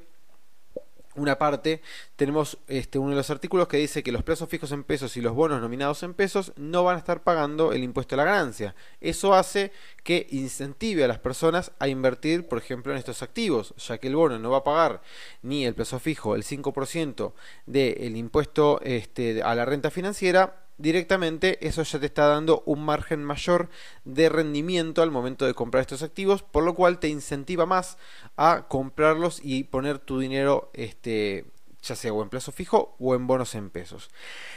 una 1.15 1.39
parte, 1.39 1.83
tenemos 2.17 2.59
este, 2.69 2.99
uno 2.99 3.11
de 3.11 3.17
los 3.17 3.31
artículos 3.31 3.69
que 3.69 3.77
dice 3.77 4.03
que 4.03 4.13
los 4.13 4.23
plazos 4.23 4.49
fijos 4.49 4.73
en 4.73 4.85
pesos 4.85 5.17
y 5.17 5.21
los 5.21 5.35
bonos 5.35 5.61
nominados 5.61 6.03
en 6.03 6.15
pesos 6.15 6.53
no 6.57 6.85
van 6.85 6.97
a 6.97 6.99
estar 6.99 7.23
pagando 7.23 7.73
el 7.73 7.85
impuesto 7.85 8.15
a 8.15 8.19
la 8.19 8.25
ganancia. 8.25 8.75
Eso 9.01 9.35
hace 9.35 9.73
que 10.03 10.27
incentive 10.31 11.05
a 11.05 11.09
las 11.09 11.19
personas 11.19 11.73
a 11.79 11.89
invertir, 11.89 12.49
por 12.49 12.59
ejemplo, 12.59 12.93
en 12.93 12.99
estos 12.99 13.23
activos, 13.23 13.75
ya 13.77 13.99
que 13.99 14.09
el 14.09 14.17
bono 14.17 14.39
no 14.39 14.51
va 14.51 14.59
a 14.59 14.65
pagar 14.65 15.03
ni 15.43 15.67
el 15.67 15.75
plazo 15.75 15.99
fijo, 15.99 16.35
el 16.35 16.45
5% 16.45 17.33
del 17.67 18.17
impuesto 18.17 18.81
este, 18.83 19.43
a 19.43 19.55
la 19.55 19.65
renta 19.65 19.91
financiera, 19.91 20.62
directamente 20.79 21.67
eso 21.67 21.83
ya 21.83 22.00
te 22.00 22.07
está 22.07 22.26
dando 22.26 22.62
un 22.67 22.85
margen 22.85 23.25
mayor 23.25 23.69
de 24.05 24.29
rendimiento 24.29 25.02
al 25.02 25.11
momento 25.11 25.47
de 25.47 25.55
comprar 25.55 25.83
estos 25.83 26.02
activos, 26.02 26.43
por 26.43 26.64
lo 26.64 26.75
cual 26.75 26.99
te 26.99 27.09
incentiva 27.09 27.67
más 27.67 27.99
a 28.37 28.67
comprarlos 28.69 29.41
y 29.43 29.64
poner 29.64 29.99
tu 29.99 30.19
dinero 30.19 30.71
este 30.75 31.45
ya 31.83 31.97
sea 31.97 32.12
o 32.12 32.23
en 32.23 32.29
plazo 32.29 32.53
fijo 32.53 32.95
o 32.99 33.15
en 33.15 33.27
bonos 33.27 33.55
en 33.55 33.71
pesos. 33.71 34.11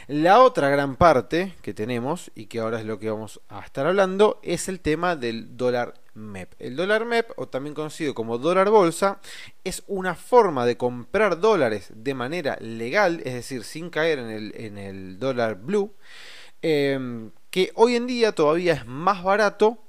La 0.07 0.41
otra 0.41 0.69
gran 0.69 0.95
parte 0.95 1.55
que 1.61 1.73
tenemos 1.73 2.31
y 2.35 2.45
que 2.45 2.59
ahora 2.59 2.79
es 2.79 2.85
lo 2.85 2.99
que 2.99 3.09
vamos 3.09 3.41
a 3.49 3.61
estar 3.61 3.87
hablando 3.87 4.39
es 4.43 4.69
el 4.69 4.79
tema 4.79 5.15
del 5.15 5.57
dólar 5.57 5.95
MEP. 6.13 6.53
El 6.59 6.75
dólar 6.75 7.05
MEP, 7.05 7.31
o 7.35 7.47
también 7.47 7.73
conocido 7.73 8.13
como 8.13 8.37
dólar 8.37 8.69
bolsa, 8.69 9.19
es 9.63 9.83
una 9.87 10.15
forma 10.15 10.65
de 10.65 10.77
comprar 10.77 11.39
dólares 11.39 11.91
de 11.95 12.13
manera 12.13 12.57
legal, 12.61 13.21
es 13.25 13.33
decir, 13.33 13.63
sin 13.63 13.89
caer 13.89 14.19
en 14.19 14.77
el, 14.77 15.19
dólar 15.19 15.55
blue, 15.55 15.93
em, 16.61 17.31
que 17.49 17.71
hoy 17.75 17.95
en 17.95 18.07
día 18.07 18.33
todavía 18.33 18.73
es 18.73 18.85
más 18.85 19.23
barato 19.23 19.79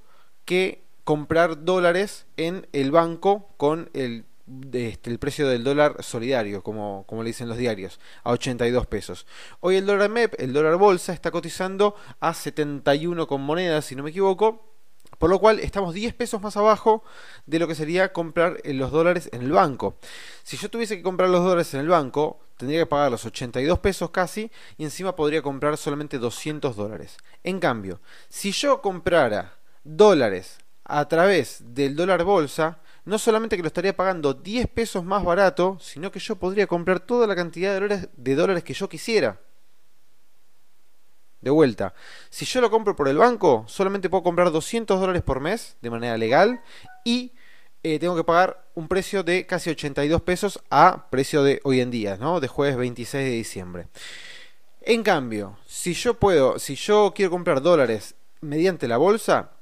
que 0.45 0.83
comprar 1.05 1.64
dólares 1.64 2.26
en 2.37 2.66
el 2.73 2.90
banco 2.90 3.49
con 3.57 3.90
el 3.93 4.25
este, 4.73 5.11
el 5.11 5.19
precio 5.19 5.49
del 5.49 5.65
dólar 5.65 6.03
solidario, 6.03 6.62
como, 6.62 7.05
como 7.07 7.23
le 7.23 7.29
dicen 7.29 7.49
los 7.49 7.59
diarios, 7.59 7.99
a 8.23 8.31
82 8.31 8.87
pesos. 8.87 9.26
Hoy 9.61 9.76
el 9.76 9.87
dólar 9.87 10.11
MEP, 10.11 10.35
el 10.38 10.53
dólar 10.53 10.76
bolsa, 10.76 11.12
está 11.12 11.31
cotizando 11.31 11.97
a 12.21 12.35
71 12.35 13.26
con 13.26 13.41
monedas, 13.43 13.85
si 13.85 13.97
no 13.97 14.03
me 14.03 14.11
equivoco. 14.11 14.62
Por 15.19 15.31
lo 15.31 15.38
cual 15.38 15.61
estamos 15.61 15.95
10 15.95 16.15
pesos 16.15 16.43
más 16.43 16.57
abajo 16.57 17.03
de 17.47 17.59
lo 17.59 17.67
que 17.67 17.75
sería 17.75 18.12
comprar 18.12 18.61
los 18.65 18.91
dólares 18.91 19.31
en 19.33 19.43
el 19.43 19.53
banco. 19.53 19.97
Si 20.43 20.57
yo 20.57 20.69
tuviese 20.69 20.97
que 20.97 21.03
comprar 21.03 21.31
los 21.31 21.43
dólares 21.43 21.73
en 21.73 21.81
el 21.81 21.88
banco, 21.88 22.41
tendría 22.59 22.81
que 22.81 22.87
pagar 22.87 23.11
los 23.11 23.25
82 23.25 23.79
pesos 23.79 24.11
casi 24.11 24.50
y 24.76 24.85
encima 24.85 25.17
podría 25.17 25.41
comprar 25.41 25.76
solamente 25.79 26.19
200 26.19 26.76
dólares. 26.76 27.17
En 27.45 27.61
cambio, 27.61 28.00
si 28.29 28.53
yo 28.53 28.83
comprara 28.83 29.55
dólares 29.85 30.59
a 30.85 31.09
través 31.09 31.62
del 31.75 31.97
dólar 31.97 32.25
bolsa, 32.25 32.81
no 33.06 33.18
solamente 33.18 33.56
que 33.56 33.62
lo 33.62 33.68
estaría 33.68 33.96
pagando 33.96 34.34
10 34.34 34.66
pesos 34.68 35.04
más 35.04 35.25
barato, 35.25 35.78
sino 35.80 36.10
que 36.10 36.18
yo 36.18 36.36
podría 36.36 36.66
comprar 36.66 37.00
toda 37.00 37.26
la 37.26 37.36
cantidad 37.36 37.80
de 37.80 38.34
dólares, 38.34 38.64
que 38.64 38.75
yo 38.75 38.88
quisiera. 38.88 39.40
De 41.40 41.50
vuelta, 41.50 41.94
si 42.28 42.44
yo 42.44 42.60
lo 42.60 42.68
compro 42.68 42.96
por 42.96 43.06
el 43.06 43.16
banco, 43.16 43.64
solamente 43.68 44.10
puedo 44.10 44.25
comprar 44.25 44.50
200 44.50 45.00
dólares 45.00 45.22
por 45.22 45.38
mes 45.38 45.76
de 45.80 45.90
manera 45.90 46.18
legal 46.18 46.60
y 47.04 47.32
eh, 47.84 48.00
tengo 48.00 48.16
que 48.16 48.25
pagar 48.25 48.66
un 48.75 48.88
precio 48.88 49.22
de 49.22 49.46
casi 49.46 49.70
82 49.70 50.22
pesos 50.22 50.60
a 50.70 51.08
precio 51.08 51.44
de 51.44 51.60
hoy 51.62 51.80
en 51.80 51.92
día, 51.92 52.16
¿no? 52.16 52.40
De 52.40 52.48
jueves 52.48 52.76
26 52.76 53.25
de 53.25 53.30
diciembre. 53.30 53.88
En 54.80 55.04
cambio, 55.04 55.58
si 55.64 55.94
yo 55.94 56.14
puedo, 56.14 56.58
si 56.58 56.75
yo 56.75 57.12
quiero 57.14 57.30
comprar 57.30 57.62
dólares 57.62 58.16
mediante 58.40 58.88
la 58.88 58.96
bolsa, 58.96 59.52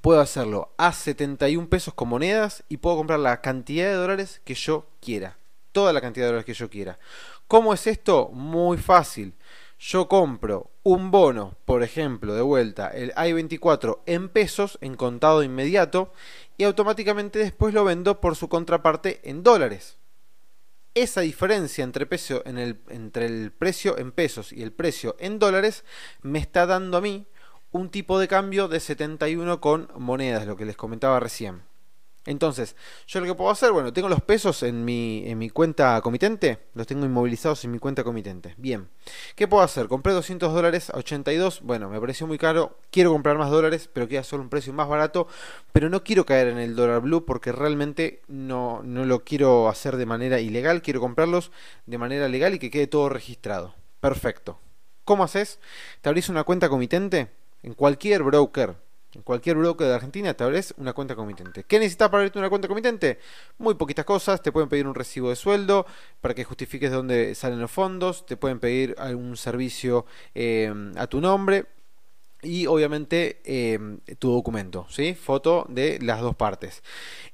puedo 0.00 0.20
hacerlo 0.20 0.72
a 0.76 0.92
71 0.92 1.68
pesos 1.68 1.94
con 1.94 2.08
monedas 2.08 2.64
y 2.68 2.78
puedo 2.78 2.96
comprar 2.96 3.20
la 3.20 3.40
cantidad 3.40 3.86
de 3.86 3.94
dólares 3.94 4.40
que 4.44 4.54
yo 4.54 4.86
quiera. 5.00 5.38
Toda 5.72 5.92
la 5.92 6.00
cantidad 6.00 6.26
de 6.26 6.28
dólares 6.28 6.46
que 6.46 6.54
yo 6.54 6.70
quiera. 6.70 6.98
¿Cómo 7.46 7.72
es 7.72 7.86
esto? 7.86 8.28
Muy 8.32 8.78
fácil. 8.78 9.34
Yo 9.78 10.08
compro 10.08 10.70
un 10.82 11.10
bono, 11.10 11.56
por 11.64 11.82
ejemplo, 11.82 12.34
de 12.34 12.42
vuelta, 12.42 12.88
el 12.88 13.10
I-24 13.10 14.00
en 14.06 14.28
pesos, 14.28 14.76
en 14.80 14.96
contado 14.96 15.44
inmediato, 15.44 16.12
y 16.56 16.64
automáticamente 16.64 17.38
después 17.38 17.72
lo 17.72 17.84
vendo 17.84 18.20
por 18.20 18.34
su 18.34 18.48
contraparte 18.48 19.20
en 19.22 19.44
dólares. 19.44 19.96
Esa 20.94 21.20
diferencia 21.20 21.84
entre, 21.84 22.08
entre 22.88 23.26
el 23.26 23.52
precio 23.52 23.96
en 23.98 24.10
pesos 24.10 24.52
y 24.52 24.62
el 24.62 24.72
precio 24.72 25.14
en 25.20 25.38
dólares 25.38 25.84
me 26.22 26.40
está 26.40 26.66
dando 26.66 26.96
a 26.96 27.00
mí 27.00 27.26
un 27.70 27.90
tipo 27.90 28.18
de 28.18 28.28
cambio 28.28 28.68
de 28.68 28.80
71 28.80 29.60
con 29.60 29.88
monedas, 29.96 30.46
lo 30.46 30.56
que 30.56 30.64
les 30.64 30.76
comentaba 30.76 31.20
recién. 31.20 31.62
Entonces, 32.28 32.76
yo 33.06 33.20
lo 33.20 33.26
que 33.26 33.34
puedo 33.34 33.50
hacer, 33.50 33.72
bueno, 33.72 33.90
tengo 33.94 34.10
los 34.10 34.20
pesos 34.20 34.62
en 34.62 34.84
mi, 34.84 35.22
en 35.26 35.38
mi 35.38 35.48
cuenta 35.48 35.98
comitente, 36.02 36.58
los 36.74 36.86
tengo 36.86 37.06
inmovilizados 37.06 37.64
en 37.64 37.70
mi 37.70 37.78
cuenta 37.78 38.04
comitente. 38.04 38.52
Bien, 38.58 38.90
¿qué 39.34 39.48
puedo 39.48 39.62
hacer? 39.62 39.88
Compré 39.88 40.12
200 40.12 40.52
dólares 40.52 40.90
a 40.90 40.98
82, 40.98 41.62
bueno, 41.62 41.88
me 41.88 41.98
pareció 41.98 42.26
muy 42.26 42.36
caro, 42.36 42.76
quiero 42.90 43.12
comprar 43.12 43.38
más 43.38 43.50
dólares, 43.50 43.88
pero 43.90 44.08
queda 44.08 44.24
solo 44.24 44.42
un 44.42 44.50
precio 44.50 44.74
más 44.74 44.88
barato, 44.88 45.26
pero 45.72 45.88
no 45.88 46.04
quiero 46.04 46.26
caer 46.26 46.48
en 46.48 46.58
el 46.58 46.76
dólar 46.76 47.00
blue 47.00 47.24
porque 47.24 47.50
realmente 47.50 48.20
no, 48.28 48.82
no 48.82 49.06
lo 49.06 49.24
quiero 49.24 49.70
hacer 49.70 49.96
de 49.96 50.04
manera 50.04 50.38
ilegal, 50.38 50.82
quiero 50.82 51.00
comprarlos 51.00 51.50
de 51.86 51.96
manera 51.96 52.28
legal 52.28 52.52
y 52.52 52.58
que 52.58 52.70
quede 52.70 52.88
todo 52.88 53.08
registrado. 53.08 53.74
Perfecto. 54.00 54.60
¿Cómo 55.04 55.24
haces? 55.24 55.60
Te 56.02 56.10
abrís 56.10 56.28
una 56.28 56.44
cuenta 56.44 56.68
comitente 56.68 57.37
en 57.62 57.74
cualquier 57.74 58.22
broker, 58.22 58.76
en 59.14 59.22
cualquier 59.22 59.56
broker 59.56 59.86
de 59.86 59.94
Argentina 59.94 60.34
te 60.34 60.44
una 60.76 60.92
cuenta 60.92 61.16
comitente. 61.16 61.64
¿Qué 61.64 61.78
necesitas 61.78 62.08
para 62.08 62.20
abrirte 62.20 62.38
una 62.38 62.50
cuenta 62.50 62.68
comitente? 62.68 63.18
Muy 63.56 63.74
poquitas 63.74 64.04
cosas. 64.04 64.42
Te 64.42 64.52
pueden 64.52 64.68
pedir 64.68 64.86
un 64.86 64.94
recibo 64.94 65.30
de 65.30 65.36
sueldo 65.36 65.86
para 66.20 66.34
que 66.34 66.44
justifiques 66.44 66.90
de 66.90 66.96
dónde 66.96 67.34
salen 67.34 67.60
los 67.60 67.70
fondos. 67.70 68.26
Te 68.26 68.36
pueden 68.36 68.60
pedir 68.60 68.94
algún 68.98 69.36
servicio 69.36 70.04
eh, 70.34 70.72
a 70.96 71.06
tu 71.06 71.20
nombre. 71.20 71.66
Y 72.42 72.66
obviamente 72.66 73.40
eh, 73.44 73.78
tu 74.18 74.30
documento, 74.30 74.86
¿sí? 74.88 75.14
Foto 75.14 75.66
de 75.68 75.98
las 76.00 76.20
dos 76.20 76.36
partes. 76.36 76.84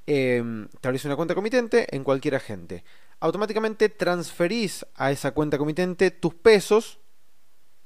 Eh, 0.06 0.42
te 0.80 0.88
una 1.06 1.16
cuenta 1.16 1.34
comitente 1.34 1.94
en 1.94 2.04
cualquier 2.04 2.36
agente. 2.36 2.84
Automáticamente 3.20 3.90
transferís 3.90 4.86
a 4.94 5.10
esa 5.10 5.32
cuenta 5.32 5.58
comitente 5.58 6.10
tus 6.10 6.34
pesos 6.34 7.00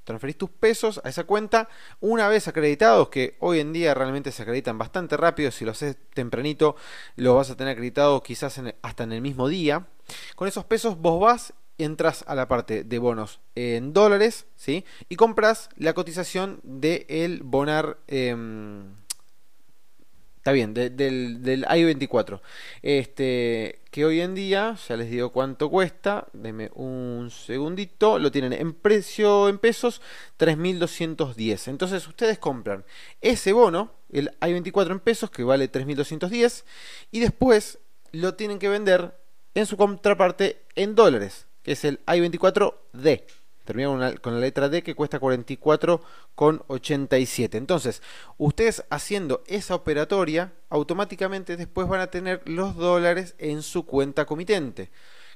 transferís 0.08 0.38
tus 0.38 0.48
pesos 0.48 1.02
a 1.04 1.10
esa 1.10 1.24
cuenta 1.24 1.68
una 2.00 2.28
vez 2.28 2.48
acreditados, 2.48 3.10
que 3.10 3.36
hoy 3.40 3.60
en 3.60 3.74
día 3.74 3.92
realmente 3.92 4.32
se 4.32 4.42
acreditan 4.42 4.78
bastante 4.78 5.18
rápido, 5.18 5.50
si 5.50 5.66
lo 5.66 5.72
haces 5.72 5.98
tempranito 6.14 6.76
lo 7.16 7.34
vas 7.34 7.50
a 7.50 7.56
tener 7.56 7.74
acreditado 7.74 8.22
quizás 8.22 8.58
hasta 8.80 9.04
en 9.04 9.12
el 9.12 9.20
mismo 9.20 9.48
día. 9.48 9.86
Con 10.34 10.48
esos 10.48 10.64
pesos 10.64 10.98
vos 10.98 11.20
vas, 11.20 11.52
entras 11.76 12.24
a 12.26 12.34
la 12.34 12.48
parte 12.48 12.84
de 12.84 12.98
bonos 12.98 13.40
en 13.54 13.92
dólares, 13.92 14.46
¿sí? 14.56 14.86
Y 15.10 15.16
compras 15.16 15.68
la 15.76 15.92
cotización 15.92 16.60
del 16.62 17.04
el 17.08 17.42
bonar... 17.42 17.98
Em, 18.08 18.96
Está 20.48 20.54
bien, 20.54 20.72
del, 20.72 21.42
del 21.42 21.66
i24. 21.66 22.40
Este, 22.80 23.82
que 23.90 24.06
hoy 24.06 24.22
en 24.22 24.34
día, 24.34 24.78
ya 24.88 24.96
les 24.96 25.10
digo 25.10 25.30
cuánto 25.30 25.68
cuesta, 25.68 26.26
denme 26.32 26.70
un 26.74 27.30
segundito, 27.30 28.18
lo 28.18 28.32
tienen 28.32 28.54
en 28.54 28.72
precio 28.72 29.50
en 29.50 29.58
pesos 29.58 30.00
3.210. 30.38 31.68
Entonces 31.68 32.08
ustedes 32.08 32.38
compran 32.38 32.86
ese 33.20 33.52
bono, 33.52 33.92
el 34.10 34.30
i24 34.40 34.92
en 34.92 35.00
pesos, 35.00 35.30
que 35.30 35.42
vale 35.42 35.70
3.210, 35.70 36.64
y 37.10 37.20
después 37.20 37.78
lo 38.12 38.32
tienen 38.32 38.58
que 38.58 38.70
vender 38.70 39.20
en 39.52 39.66
su 39.66 39.76
contraparte 39.76 40.62
en 40.76 40.94
dólares, 40.94 41.46
que 41.62 41.72
es 41.72 41.84
el 41.84 42.02
i24D 42.06 43.24
termina 43.68 44.16
con, 44.16 44.34
la 44.34 44.40
letra 44.40 44.68
D 44.70 44.82
que 44.82 44.94
cuesta 44.94 45.20
44,87. 45.20 47.56
Entonces, 47.56 48.00
ustedes 48.38 48.82
haciendo 48.88 49.44
esa 49.46 49.74
operatoria, 49.74 50.54
automáticamente 50.70 51.58
después 51.58 51.86
van 51.86 52.00
a 52.00 52.06
tener 52.06 52.40
los 52.46 52.76
dólares 52.76 53.34
en 53.36 53.60
su 53.60 53.84
cuenta 53.84 54.24
comitente. 54.24 54.90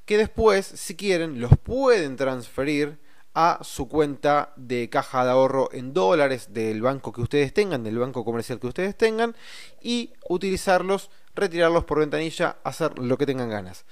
Que 0.06 0.16
después, 0.16 0.64
si 0.64 0.96
quieren, 0.96 1.42
los 1.42 1.58
pueden 1.58 2.16
transferir 2.16 2.98
a 3.34 3.58
su 3.62 3.86
cuenta 3.86 4.54
de 4.56 4.88
caja 4.88 5.26
de 5.26 5.32
ahorro 5.32 5.68
en 5.72 5.92
dólares 5.92 6.54
del 6.54 6.80
banco 6.80 7.12
que 7.12 7.20
ustedes 7.20 7.52
tengan, 7.52 7.84
del 7.84 7.98
banco 7.98 8.24
comercial 8.24 8.58
que 8.58 8.68
ustedes 8.68 8.96
tengan, 8.96 9.36
y 9.82 10.14
utilizarlos, 10.26 11.10
retirarlos 11.34 11.84
por 11.84 11.98
ventanilla, 11.98 12.56
hacer 12.64 12.98
lo 12.98 13.18
que 13.18 13.26
tengan 13.26 13.50
ganas. 13.50 13.84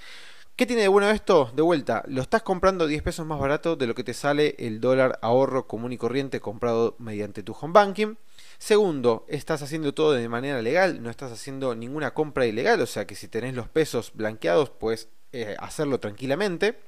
¿Qué 0.60 0.66
tiene 0.66 0.82
de 0.82 0.88
bueno 0.88 1.08
esto? 1.08 1.50
De 1.56 1.62
vuelta, 1.62 2.04
lo 2.06 2.20
estás 2.20 2.42
comprando 2.42 2.86
10 2.86 3.02
pesos 3.02 3.24
más 3.24 3.40
barato 3.40 3.76
de 3.76 3.86
lo 3.86 3.94
que 3.94 4.04
te 4.04 4.12
sale 4.12 4.56
el 4.58 4.78
dólar 4.78 5.18
ahorro 5.22 5.66
común 5.66 5.90
y 5.90 5.96
corriente 5.96 6.40
comprado 6.40 6.96
mediante 6.98 7.42
tu 7.42 7.56
home 7.58 7.72
banking. 7.72 8.16
Segundo, 8.58 9.24
estás 9.30 9.62
haciendo 9.62 9.94
todo 9.94 10.12
de 10.12 10.28
manera 10.28 10.60
legal, 10.60 11.02
no 11.02 11.08
estás 11.08 11.32
haciendo 11.32 11.74
ninguna 11.74 12.12
compra 12.12 12.44
ilegal, 12.44 12.78
o 12.82 12.84
sea 12.84 13.06
que 13.06 13.14
si 13.14 13.26
tenés 13.26 13.54
los 13.54 13.70
pesos 13.70 14.12
blanqueados, 14.12 14.68
puedes 14.68 15.08
eh, 15.32 15.56
hacerlo 15.60 15.98
tranquilamente. 15.98 16.78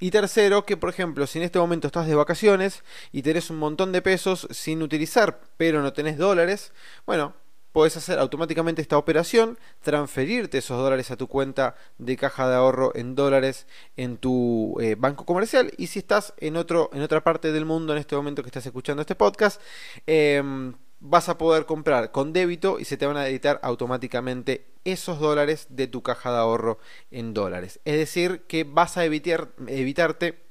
Y 0.00 0.10
tercero, 0.10 0.64
que 0.64 0.78
por 0.78 0.88
ejemplo, 0.88 1.26
si 1.26 1.40
en 1.40 1.44
este 1.44 1.58
momento 1.58 1.88
estás 1.88 2.06
de 2.06 2.14
vacaciones 2.14 2.82
y 3.12 3.20
tenés 3.20 3.50
un 3.50 3.58
montón 3.58 3.92
de 3.92 4.00
pesos 4.00 4.48
sin 4.50 4.80
utilizar, 4.80 5.38
pero 5.58 5.82
no 5.82 5.92
tenés 5.92 6.16
dólares, 6.16 6.72
bueno, 7.04 7.34
puedes 7.74 7.96
hacer 7.96 8.20
automáticamente 8.20 8.80
esta 8.80 8.96
operación, 8.96 9.58
transferirte 9.82 10.58
esos 10.58 10.78
dólares 10.78 11.10
a 11.10 11.16
tu 11.16 11.26
cuenta 11.26 11.74
de 11.98 12.16
caja 12.16 12.48
de 12.48 12.54
ahorro 12.54 12.92
en 12.94 13.16
dólares 13.16 13.66
en 13.96 14.16
tu 14.16 14.76
eh, 14.80 14.94
banco 14.94 15.26
comercial. 15.26 15.72
Y 15.76 15.88
si 15.88 15.98
estás 15.98 16.34
en, 16.36 16.56
otro, 16.56 16.88
en 16.92 17.02
otra 17.02 17.24
parte 17.24 17.50
del 17.50 17.64
mundo 17.64 17.92
en 17.92 17.98
este 17.98 18.14
momento 18.14 18.44
que 18.44 18.48
estás 18.48 18.64
escuchando 18.64 19.00
este 19.00 19.16
podcast, 19.16 19.60
em, 20.06 20.74
vas 21.00 21.28
a 21.28 21.36
poder 21.36 21.66
comprar 21.66 22.12
con 22.12 22.32
débito 22.32 22.78
y 22.78 22.84
se 22.84 22.96
te 22.96 23.06
van 23.06 23.16
a 23.16 23.26
editar 23.26 23.58
automáticamente 23.64 24.68
esos 24.84 25.18
dólares 25.18 25.66
de 25.68 25.88
tu 25.88 26.00
caja 26.00 26.30
de 26.30 26.38
ahorro 26.38 26.78
en 27.10 27.34
dólares. 27.34 27.80
Es 27.84 27.96
decir, 27.96 28.42
que 28.42 28.62
vas 28.62 28.96
a 28.98 29.04
evitar, 29.04 29.48
evitarte 29.66 30.44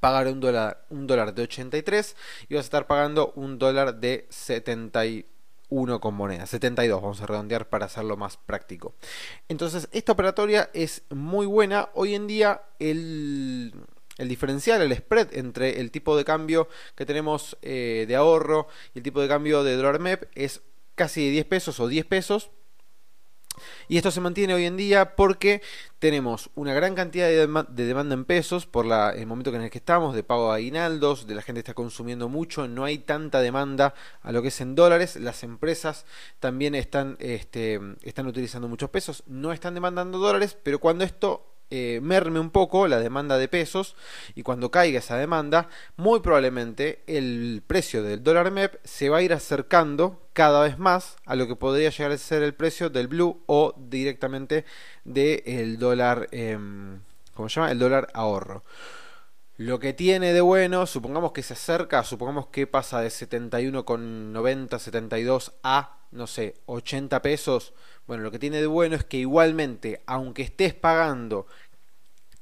pagar 0.00 0.26
un 0.26 0.40
dólar, 0.40 0.84
un 0.88 1.06
dólar 1.06 1.32
de 1.32 1.42
83 1.42 2.16
y 2.48 2.54
vas 2.54 2.64
a 2.64 2.66
estar 2.66 2.86
pagando 2.88 3.32
un 3.36 3.58
dólar 3.58 4.00
de 4.00 4.26
71 4.30 4.90
1 5.70 6.00
con 6.00 6.14
moneda, 6.14 6.46
72 6.46 7.00
vamos 7.00 7.20
a 7.22 7.26
redondear 7.26 7.68
para 7.68 7.86
hacerlo 7.86 8.16
más 8.16 8.36
práctico. 8.36 8.94
Entonces 9.48 9.88
esta 9.92 10.12
operatoria 10.12 10.70
es 10.74 11.02
muy 11.10 11.46
buena. 11.46 11.88
Hoy 11.94 12.14
en 12.14 12.26
día 12.26 12.62
el, 12.78 13.72
diferencial, 14.18 14.82
el 14.82 14.94
spread 14.94 15.34
entre 15.34 15.80
el 15.80 15.90
tipo 15.90 16.16
de 16.16 16.24
cambio 16.24 16.68
que 16.94 17.06
tenemos 17.06 17.56
eh, 17.62 18.04
de 18.06 18.16
ahorro 18.16 18.68
y 18.94 18.98
el 18.98 19.02
tipo 19.02 19.20
de 19.20 19.28
cambio 19.28 19.64
de 19.64 19.76
dólar 19.76 20.28
es 20.34 20.62
casi 20.94 21.24
de 21.24 21.30
10 21.30 21.46
pesos 21.46 21.80
o 21.80 21.88
10 21.88 22.04
pesos 22.06 22.50
y 23.88 23.96
esto 23.96 24.10
se 24.10 24.20
mantiene 24.20 24.54
hoy 24.54 24.64
en 24.64 24.76
día 24.76 25.16
porque 25.16 25.62
tenemos 25.98 26.50
una 26.54 26.72
gran 26.72 26.94
cantidad 26.94 27.28
de, 27.28 27.86
demanda 27.86 28.14
en 28.14 28.24
pesos 28.24 28.66
por 28.66 28.86
el 28.86 29.26
momento 29.26 29.54
en 29.54 29.62
el 29.62 29.70
que 29.70 29.78
estamos, 29.78 30.14
de 30.14 30.22
pago 30.22 30.50
de 30.50 30.56
aguinaldos, 30.56 31.26
de 31.26 31.34
la 31.34 31.42
gente 31.42 31.60
está 31.60 31.74
consumiendo 31.74 32.28
mucho, 32.28 32.68
no 32.68 32.84
hay 32.84 32.98
tanta 32.98 33.40
demanda 33.40 33.94
a 34.22 34.32
lo 34.32 34.42
que 34.42 34.48
es 34.48 34.60
en 34.60 34.74
dólares, 34.74 35.16
las 35.16 35.42
empresas 35.42 36.06
también 36.38 36.74
están, 36.74 37.16
este, 37.20 37.80
están 38.02 38.26
utilizando 38.26 38.68
muchos 38.68 38.90
pesos, 38.90 39.22
no 39.26 39.52
están 39.52 39.74
demandando 39.74 40.18
dólares, 40.18 40.56
pero 40.62 40.78
cuando 40.78 41.04
esto 41.04 41.49
eh, 41.70 42.00
merme 42.02 42.40
un 42.40 42.50
poco 42.50 42.88
la 42.88 42.98
demanda 42.98 43.38
de 43.38 43.48
pesos 43.48 43.96
y 44.34 44.42
cuando 44.42 44.70
caiga 44.70 44.98
esa 44.98 45.16
demanda, 45.16 45.68
muy 45.96 46.20
probablemente 46.20 47.02
el 47.06 47.62
precio 47.66 48.02
del 48.02 48.22
dólar 48.22 48.50
MEP 48.50 48.80
se 48.84 49.08
va 49.08 49.18
a 49.18 49.22
ir 49.22 49.32
acercando 49.32 50.20
cada 50.32 50.62
vez 50.62 50.78
más 50.78 51.16
a 51.26 51.36
lo 51.36 51.46
que 51.46 51.56
podría 51.56 51.90
llegar 51.90 52.12
a 52.12 52.18
ser 52.18 52.42
el 52.42 52.54
precio 52.54 52.90
del 52.90 53.08
blue 53.08 53.42
o 53.46 53.74
directamente 53.76 54.64
del 55.04 55.78
dólar, 55.78 56.28
eh, 56.32 56.58
¿cómo 57.34 57.48
se 57.48 57.60
llama? 57.60 57.72
El 57.72 57.78
dólar 57.78 58.08
ahorro. 58.14 58.64
Lo 59.60 59.78
que 59.78 59.92
tiene 59.92 60.32
de 60.32 60.40
bueno, 60.40 60.86
supongamos 60.86 61.32
que 61.32 61.42
se 61.42 61.52
acerca, 61.52 62.02
supongamos 62.02 62.46
que 62.46 62.66
pasa 62.66 63.02
de 63.02 63.08
71,90, 63.08 64.78
72 64.78 65.52
a, 65.62 65.98
no 66.12 66.26
sé, 66.26 66.56
80 66.64 67.20
pesos. 67.20 67.74
Bueno, 68.06 68.22
lo 68.22 68.30
que 68.30 68.38
tiene 68.38 68.60
de 68.60 68.66
bueno 68.66 68.96
es 68.96 69.04
que 69.04 69.18
igualmente, 69.18 70.02
aunque 70.06 70.42
estés 70.42 70.74
pagando 70.74 71.46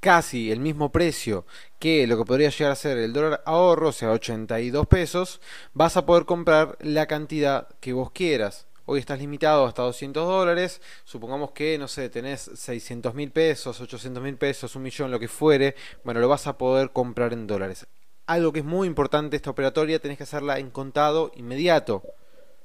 casi 0.01 0.53
el 0.53 0.61
mismo 0.61 0.93
precio 0.93 1.45
que 1.79 2.07
lo 2.07 2.17
que 2.17 2.25
podría 2.25 2.51
llegar 2.51 2.73
a 2.73 2.77
ser 2.77 2.99
el 2.99 3.13
dólar 3.13 3.43
ahorro, 3.47 3.89
o 3.89 3.93
sea, 3.93 4.11
82 4.13 4.87
pesos, 4.87 5.41
vas 5.75 5.97
a 5.97 6.07
poder 6.07 6.25
comprar 6.25 6.77
la 6.81 7.07
cantidad 7.07 7.69
que 7.81 7.93
vos 7.93 8.11
quieras. 8.13 8.67
Hoy 8.91 9.01
estás 9.01 9.19
limitado 9.19 9.67
hasta 9.67 9.83
200 9.83 10.27
dólares. 10.27 10.81
Supongamos 11.05 11.51
que, 11.51 11.77
no 11.77 11.89
sé, 11.89 12.09
tenés 12.09 12.51
600 12.55 13.15
mil 13.15 13.31
pesos, 13.31 13.79
800 13.83 14.23
mil 14.23 14.37
pesos, 14.37 14.75
un 14.77 14.83
millón, 14.83 15.11
lo 15.11 15.21
que 15.21 15.29
fuere. 15.29 15.75
Bueno, 16.05 16.21
lo 16.21 16.29
vas 16.29 16.47
a 16.47 16.57
poder 16.57 16.91
comprar 16.91 17.35
en 17.35 17.47
dólares. 17.47 17.87
Algo 18.27 18.51
que 18.51 18.61
es 18.61 18.65
muy 18.65 18.87
importante 18.87 19.37
esta 19.37 19.51
operatoria, 19.51 19.99
tenés 19.99 20.17
que 20.17 20.25
hacerla 20.25 20.59
en 20.59 20.71
contado 20.71 21.33
inmediato. 21.37 22.03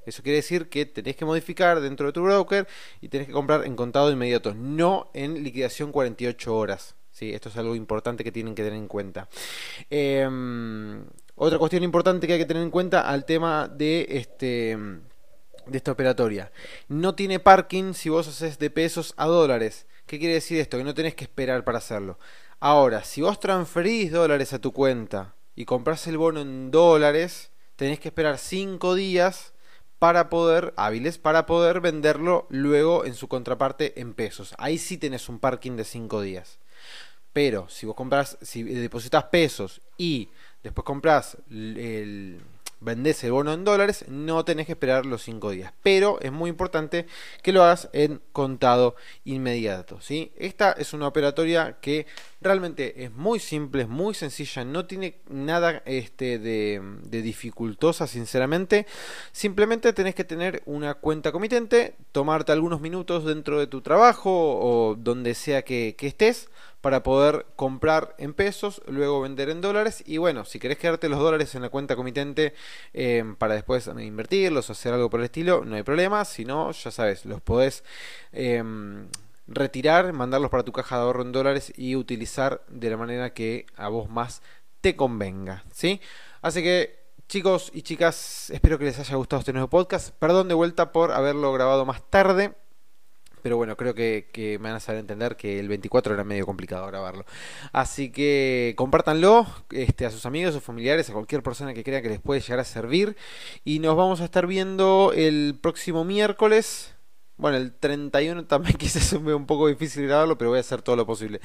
Eso 0.05 0.23
quiere 0.23 0.37
decir 0.37 0.69
que 0.69 0.85
tenés 0.85 1.15
que 1.15 1.25
modificar 1.25 1.81
dentro 1.81 2.07
de 2.07 2.13
tu 2.13 2.23
broker 2.23 2.67
y 3.01 3.09
tenés 3.09 3.27
que 3.27 3.33
comprar 3.33 3.65
en 3.65 3.75
contado 3.75 4.11
inmediato, 4.11 4.53
no 4.53 5.09
en 5.13 5.43
liquidación 5.43 5.91
48 5.91 6.55
horas. 6.55 6.95
¿sí? 7.11 7.33
Esto 7.33 7.49
es 7.49 7.57
algo 7.57 7.75
importante 7.75 8.23
que 8.23 8.31
tienen 8.31 8.55
que 8.55 8.63
tener 8.63 8.79
en 8.79 8.87
cuenta. 8.87 9.29
Em, 9.89 11.05
otra 11.35 11.57
cuestión 11.57 11.83
importante 11.83 12.27
que 12.27 12.33
hay 12.33 12.39
que 12.39 12.45
tener 12.45 12.63
en 12.63 12.71
cuenta 12.71 13.01
al 13.01 13.25
tema 13.25 13.67
de 13.67 14.05
este 14.09 14.77
de 15.65 15.77
esta 15.77 15.91
operatoria. 15.91 16.51
No 16.87 17.15
tiene 17.15 17.39
parking 17.39 17.93
si 17.93 18.09
vos 18.09 18.27
haces 18.27 18.59
de 18.59 18.69
pesos 18.69 19.13
a 19.17 19.27
dólares. 19.27 19.85
¿Qué 20.05 20.19
quiere 20.19 20.33
decir 20.35 20.59
esto? 20.59 20.77
Que 20.77 20.83
no 20.83 20.93
tenés 20.93 21.15
que 21.15 21.23
esperar 21.23 21.63
para 21.63 21.77
hacerlo. 21.77 22.19
Ahora, 22.59 23.03
si 23.03 23.21
vos 23.21 23.39
transferís 23.39 24.11
dólares 24.11 24.53
a 24.53 24.59
tu 24.59 24.71
cuenta 24.73 25.35
y 25.55 25.65
compras 25.65 26.07
el 26.07 26.17
bono 26.17 26.41
en 26.41 26.71
dólares, 26.71 27.51
tenés 27.75 27.99
que 27.99 28.09
esperar 28.09 28.37
5 28.37 28.95
días 28.95 29.52
para 30.03 30.29
poder, 30.29 30.73
hábiles, 30.75 31.17
para 31.17 31.45
poder 31.45 31.79
venderlo 31.79 32.45
luego 32.49 33.05
en 33.05 33.13
su 33.13 33.29
contraparte 33.29 34.01
en 34.01 34.13
pesos. 34.13 34.53
Ahí 34.57 34.77
sí 34.77 34.97
tenés 34.97 35.29
un 35.29 35.39
parking 35.39 35.77
de 35.77 35.85
5 35.85 36.19
días. 36.19 36.59
Pero 37.31 37.69
si 37.69 37.85
vos 37.85 37.95
compras, 37.95 38.37
si 38.41 38.63
depositas 38.63 39.23
pesos 39.23 39.79
y 39.97 40.27
después 40.61 40.83
compras 40.83 41.37
el 41.49 42.41
vendés 42.83 43.23
el 43.23 43.31
bono 43.31 43.53
en 43.53 43.63
dólares, 43.63 44.05
no 44.07 44.43
tenés 44.45 44.65
que 44.65 44.73
esperar 44.73 45.05
los 45.05 45.23
5 45.23 45.51
días. 45.51 45.73
Pero 45.81 46.19
es 46.21 46.31
muy 46.31 46.49
importante 46.49 47.05
que 47.41 47.51
lo 47.51 47.63
hagas 47.63 47.89
en 47.93 48.21
contado 48.31 48.95
inmediato. 49.23 50.01
¿sí? 50.01 50.31
Esta 50.35 50.73
es 50.73 50.93
una 50.93 51.07
operatoria 51.07 51.77
que 51.81 52.05
realmente 52.41 53.03
es 53.03 53.11
muy 53.11 53.39
simple, 53.39 53.83
es 53.83 53.87
muy 53.87 54.13
sencilla, 54.13 54.65
no 54.65 54.85
tiene 54.85 55.19
nada 55.29 55.81
este, 55.85 56.39
de, 56.39 56.81
dificultosa, 57.09 58.07
sinceramente. 58.07 58.85
Simplemente 59.31 59.93
tenés 59.93 60.15
que 60.15 60.23
tener 60.23 60.61
una 60.65 60.95
cuenta 60.95 61.31
comitente, 61.31 61.95
tomarte 62.11 62.51
algunos 62.51 62.81
minutos 62.81 63.25
dentro 63.25 63.59
de 63.59 63.67
tu 63.67 63.81
trabajo 63.81 64.31
o 64.31 64.95
donde 64.95 65.33
sea 65.33 65.63
que, 65.63 65.95
que 65.97 66.07
estés 66.07 66.49
para 66.83 67.01
poder 67.01 67.45
comprar 67.55 68.13
en 68.17 68.33
pesos, 68.33 68.81
luego 68.87 69.21
vender 69.21 69.49
en 69.49 69.61
dólares 69.61 70.03
y 70.05 70.17
bueno, 70.17 70.43
si 70.43 70.59
querés 70.59 70.77
quedarte 70.77 71.07
los 71.07 71.17
dólares 71.17 71.55
en 71.55 71.61
la 71.61 71.69
cuenta 71.69 71.95
comitente 71.95 72.53
eh, 72.93 73.23
para 73.37 73.53
después 73.53 73.87
invertirlos 73.87 74.67
o 74.67 74.73
hacer 74.73 74.93
algo 74.93 75.09
por 75.09 75.21
el 75.21 75.27
estilo, 75.27 75.63
no 75.63 75.77
hay 75.77 75.83
problema, 75.83 76.25
si 76.25 76.43
no, 76.43 76.73
ya 76.73 76.91
sabes, 76.91 77.23
los 77.23 77.39
podés 77.39 77.85
em, 78.33 79.07
retirar, 79.47 80.11
mandarlos 80.11 80.51
para 80.51 80.63
tu 80.63 80.73
caja 80.73 80.97
de 80.97 81.03
ahorro 81.03 81.21
en 81.21 81.31
dólares 81.31 81.71
y 81.77 81.95
utilizar 81.95 82.61
de 82.67 82.89
la 82.89 82.97
manera 82.97 83.33
que 83.33 83.65
a 83.77 83.87
vos 83.87 84.09
más 84.09 84.41
te 84.81 84.97
convenga, 84.97 85.63
¿sí? 85.71 86.01
Así 86.41 86.61
que 86.63 86.99
chicos 87.29 87.71
y 87.73 87.83
chicas, 87.83 88.49
espero 88.49 88.77
que 88.77 88.83
les 88.83 88.99
haya 88.99 89.15
gustado 89.15 89.39
este 89.39 89.53
nuevo 89.53 89.69
podcast, 89.69 90.13
perdón 90.19 90.49
de 90.49 90.53
vuelta 90.53 90.91
por 90.91 91.13
haberlo 91.13 91.53
grabado 91.53 91.85
más 91.85 92.03
tarde, 92.09 92.55
pero 93.43 93.57
bueno, 93.57 93.75
creo 93.77 93.93
que, 93.93 94.25
me 94.59 94.69
van 94.69 94.77
a 94.77 94.79
saber 94.79 95.01
entender 95.01 95.35
que 95.35 95.59
el 95.59 95.67
24 95.67 96.13
era 96.13 96.23
medio 96.23 96.45
complicado 96.45 96.87
grabarlo. 96.87 97.25
Así 97.73 98.09
que 98.11 98.73
compártanlo 98.77 99.45
este, 99.69 100.05
a 100.05 100.11
sus 100.11 100.25
amigos, 100.25 100.51
a 100.51 100.53
sus 100.53 100.63
familiares, 100.63 101.09
a 101.09 101.13
cualquier 101.13 101.43
persona 101.43 101.73
que 101.73 101.83
crea 101.83 102.01
que 102.01 102.09
les 102.09 102.21
puede 102.21 102.39
llegar 102.39 102.59
a 102.59 102.63
servir. 102.63 103.17
Y 103.65 103.79
nos 103.79 103.97
vamos 103.97 104.21
a 104.21 104.25
estar 104.25 104.47
viendo 104.47 105.11
el 105.13 105.59
próximo 105.61 106.05
miércoles. 106.05 106.95
Bueno, 107.35 107.57
el 107.57 107.73
31 107.73 108.45
también 108.45 108.77
quizás 108.77 109.11
es 109.11 109.13
un 109.13 109.45
poco 109.45 109.67
difícil 109.67 110.07
grabarlo, 110.07 110.37
pero 110.37 110.51
voy 110.51 110.57
a 110.57 110.61
hacer 110.61 110.81
todo 110.81 110.95
lo 110.95 111.05
posible. 111.05 111.41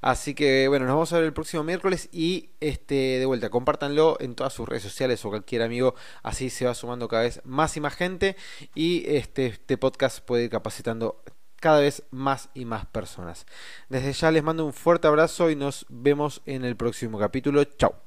Así 0.00 0.34
que 0.34 0.68
bueno, 0.68 0.86
nos 0.86 0.94
vamos 0.94 1.12
a 1.12 1.16
ver 1.16 1.24
el 1.24 1.32
próximo 1.32 1.62
miércoles 1.62 2.08
y 2.12 2.50
este 2.60 2.94
de 2.94 3.26
vuelta, 3.26 3.50
compártanlo 3.50 4.16
en 4.20 4.34
todas 4.34 4.52
sus 4.52 4.68
redes 4.68 4.82
sociales 4.82 5.24
o 5.24 5.28
cualquier 5.28 5.62
amigo, 5.62 5.94
así 6.22 6.50
se 6.50 6.64
va 6.64 6.74
sumando 6.74 7.08
cada 7.08 7.22
vez 7.22 7.40
más 7.44 7.76
y 7.76 7.80
más 7.80 7.94
gente 7.94 8.36
y 8.74 9.04
este, 9.06 9.46
este 9.46 9.76
podcast 9.78 10.20
puede 10.20 10.44
ir 10.44 10.50
capacitando 10.50 11.22
cada 11.60 11.80
vez 11.80 12.02
más 12.10 12.48
y 12.54 12.64
más 12.64 12.86
personas. 12.86 13.46
Desde 13.88 14.12
ya 14.12 14.30
les 14.30 14.42
mando 14.42 14.64
un 14.64 14.72
fuerte 14.72 15.08
abrazo 15.08 15.50
y 15.50 15.56
nos 15.56 15.86
vemos 15.88 16.42
en 16.46 16.64
el 16.64 16.76
próximo 16.76 17.18
capítulo. 17.18 17.64
Chao. 17.64 18.05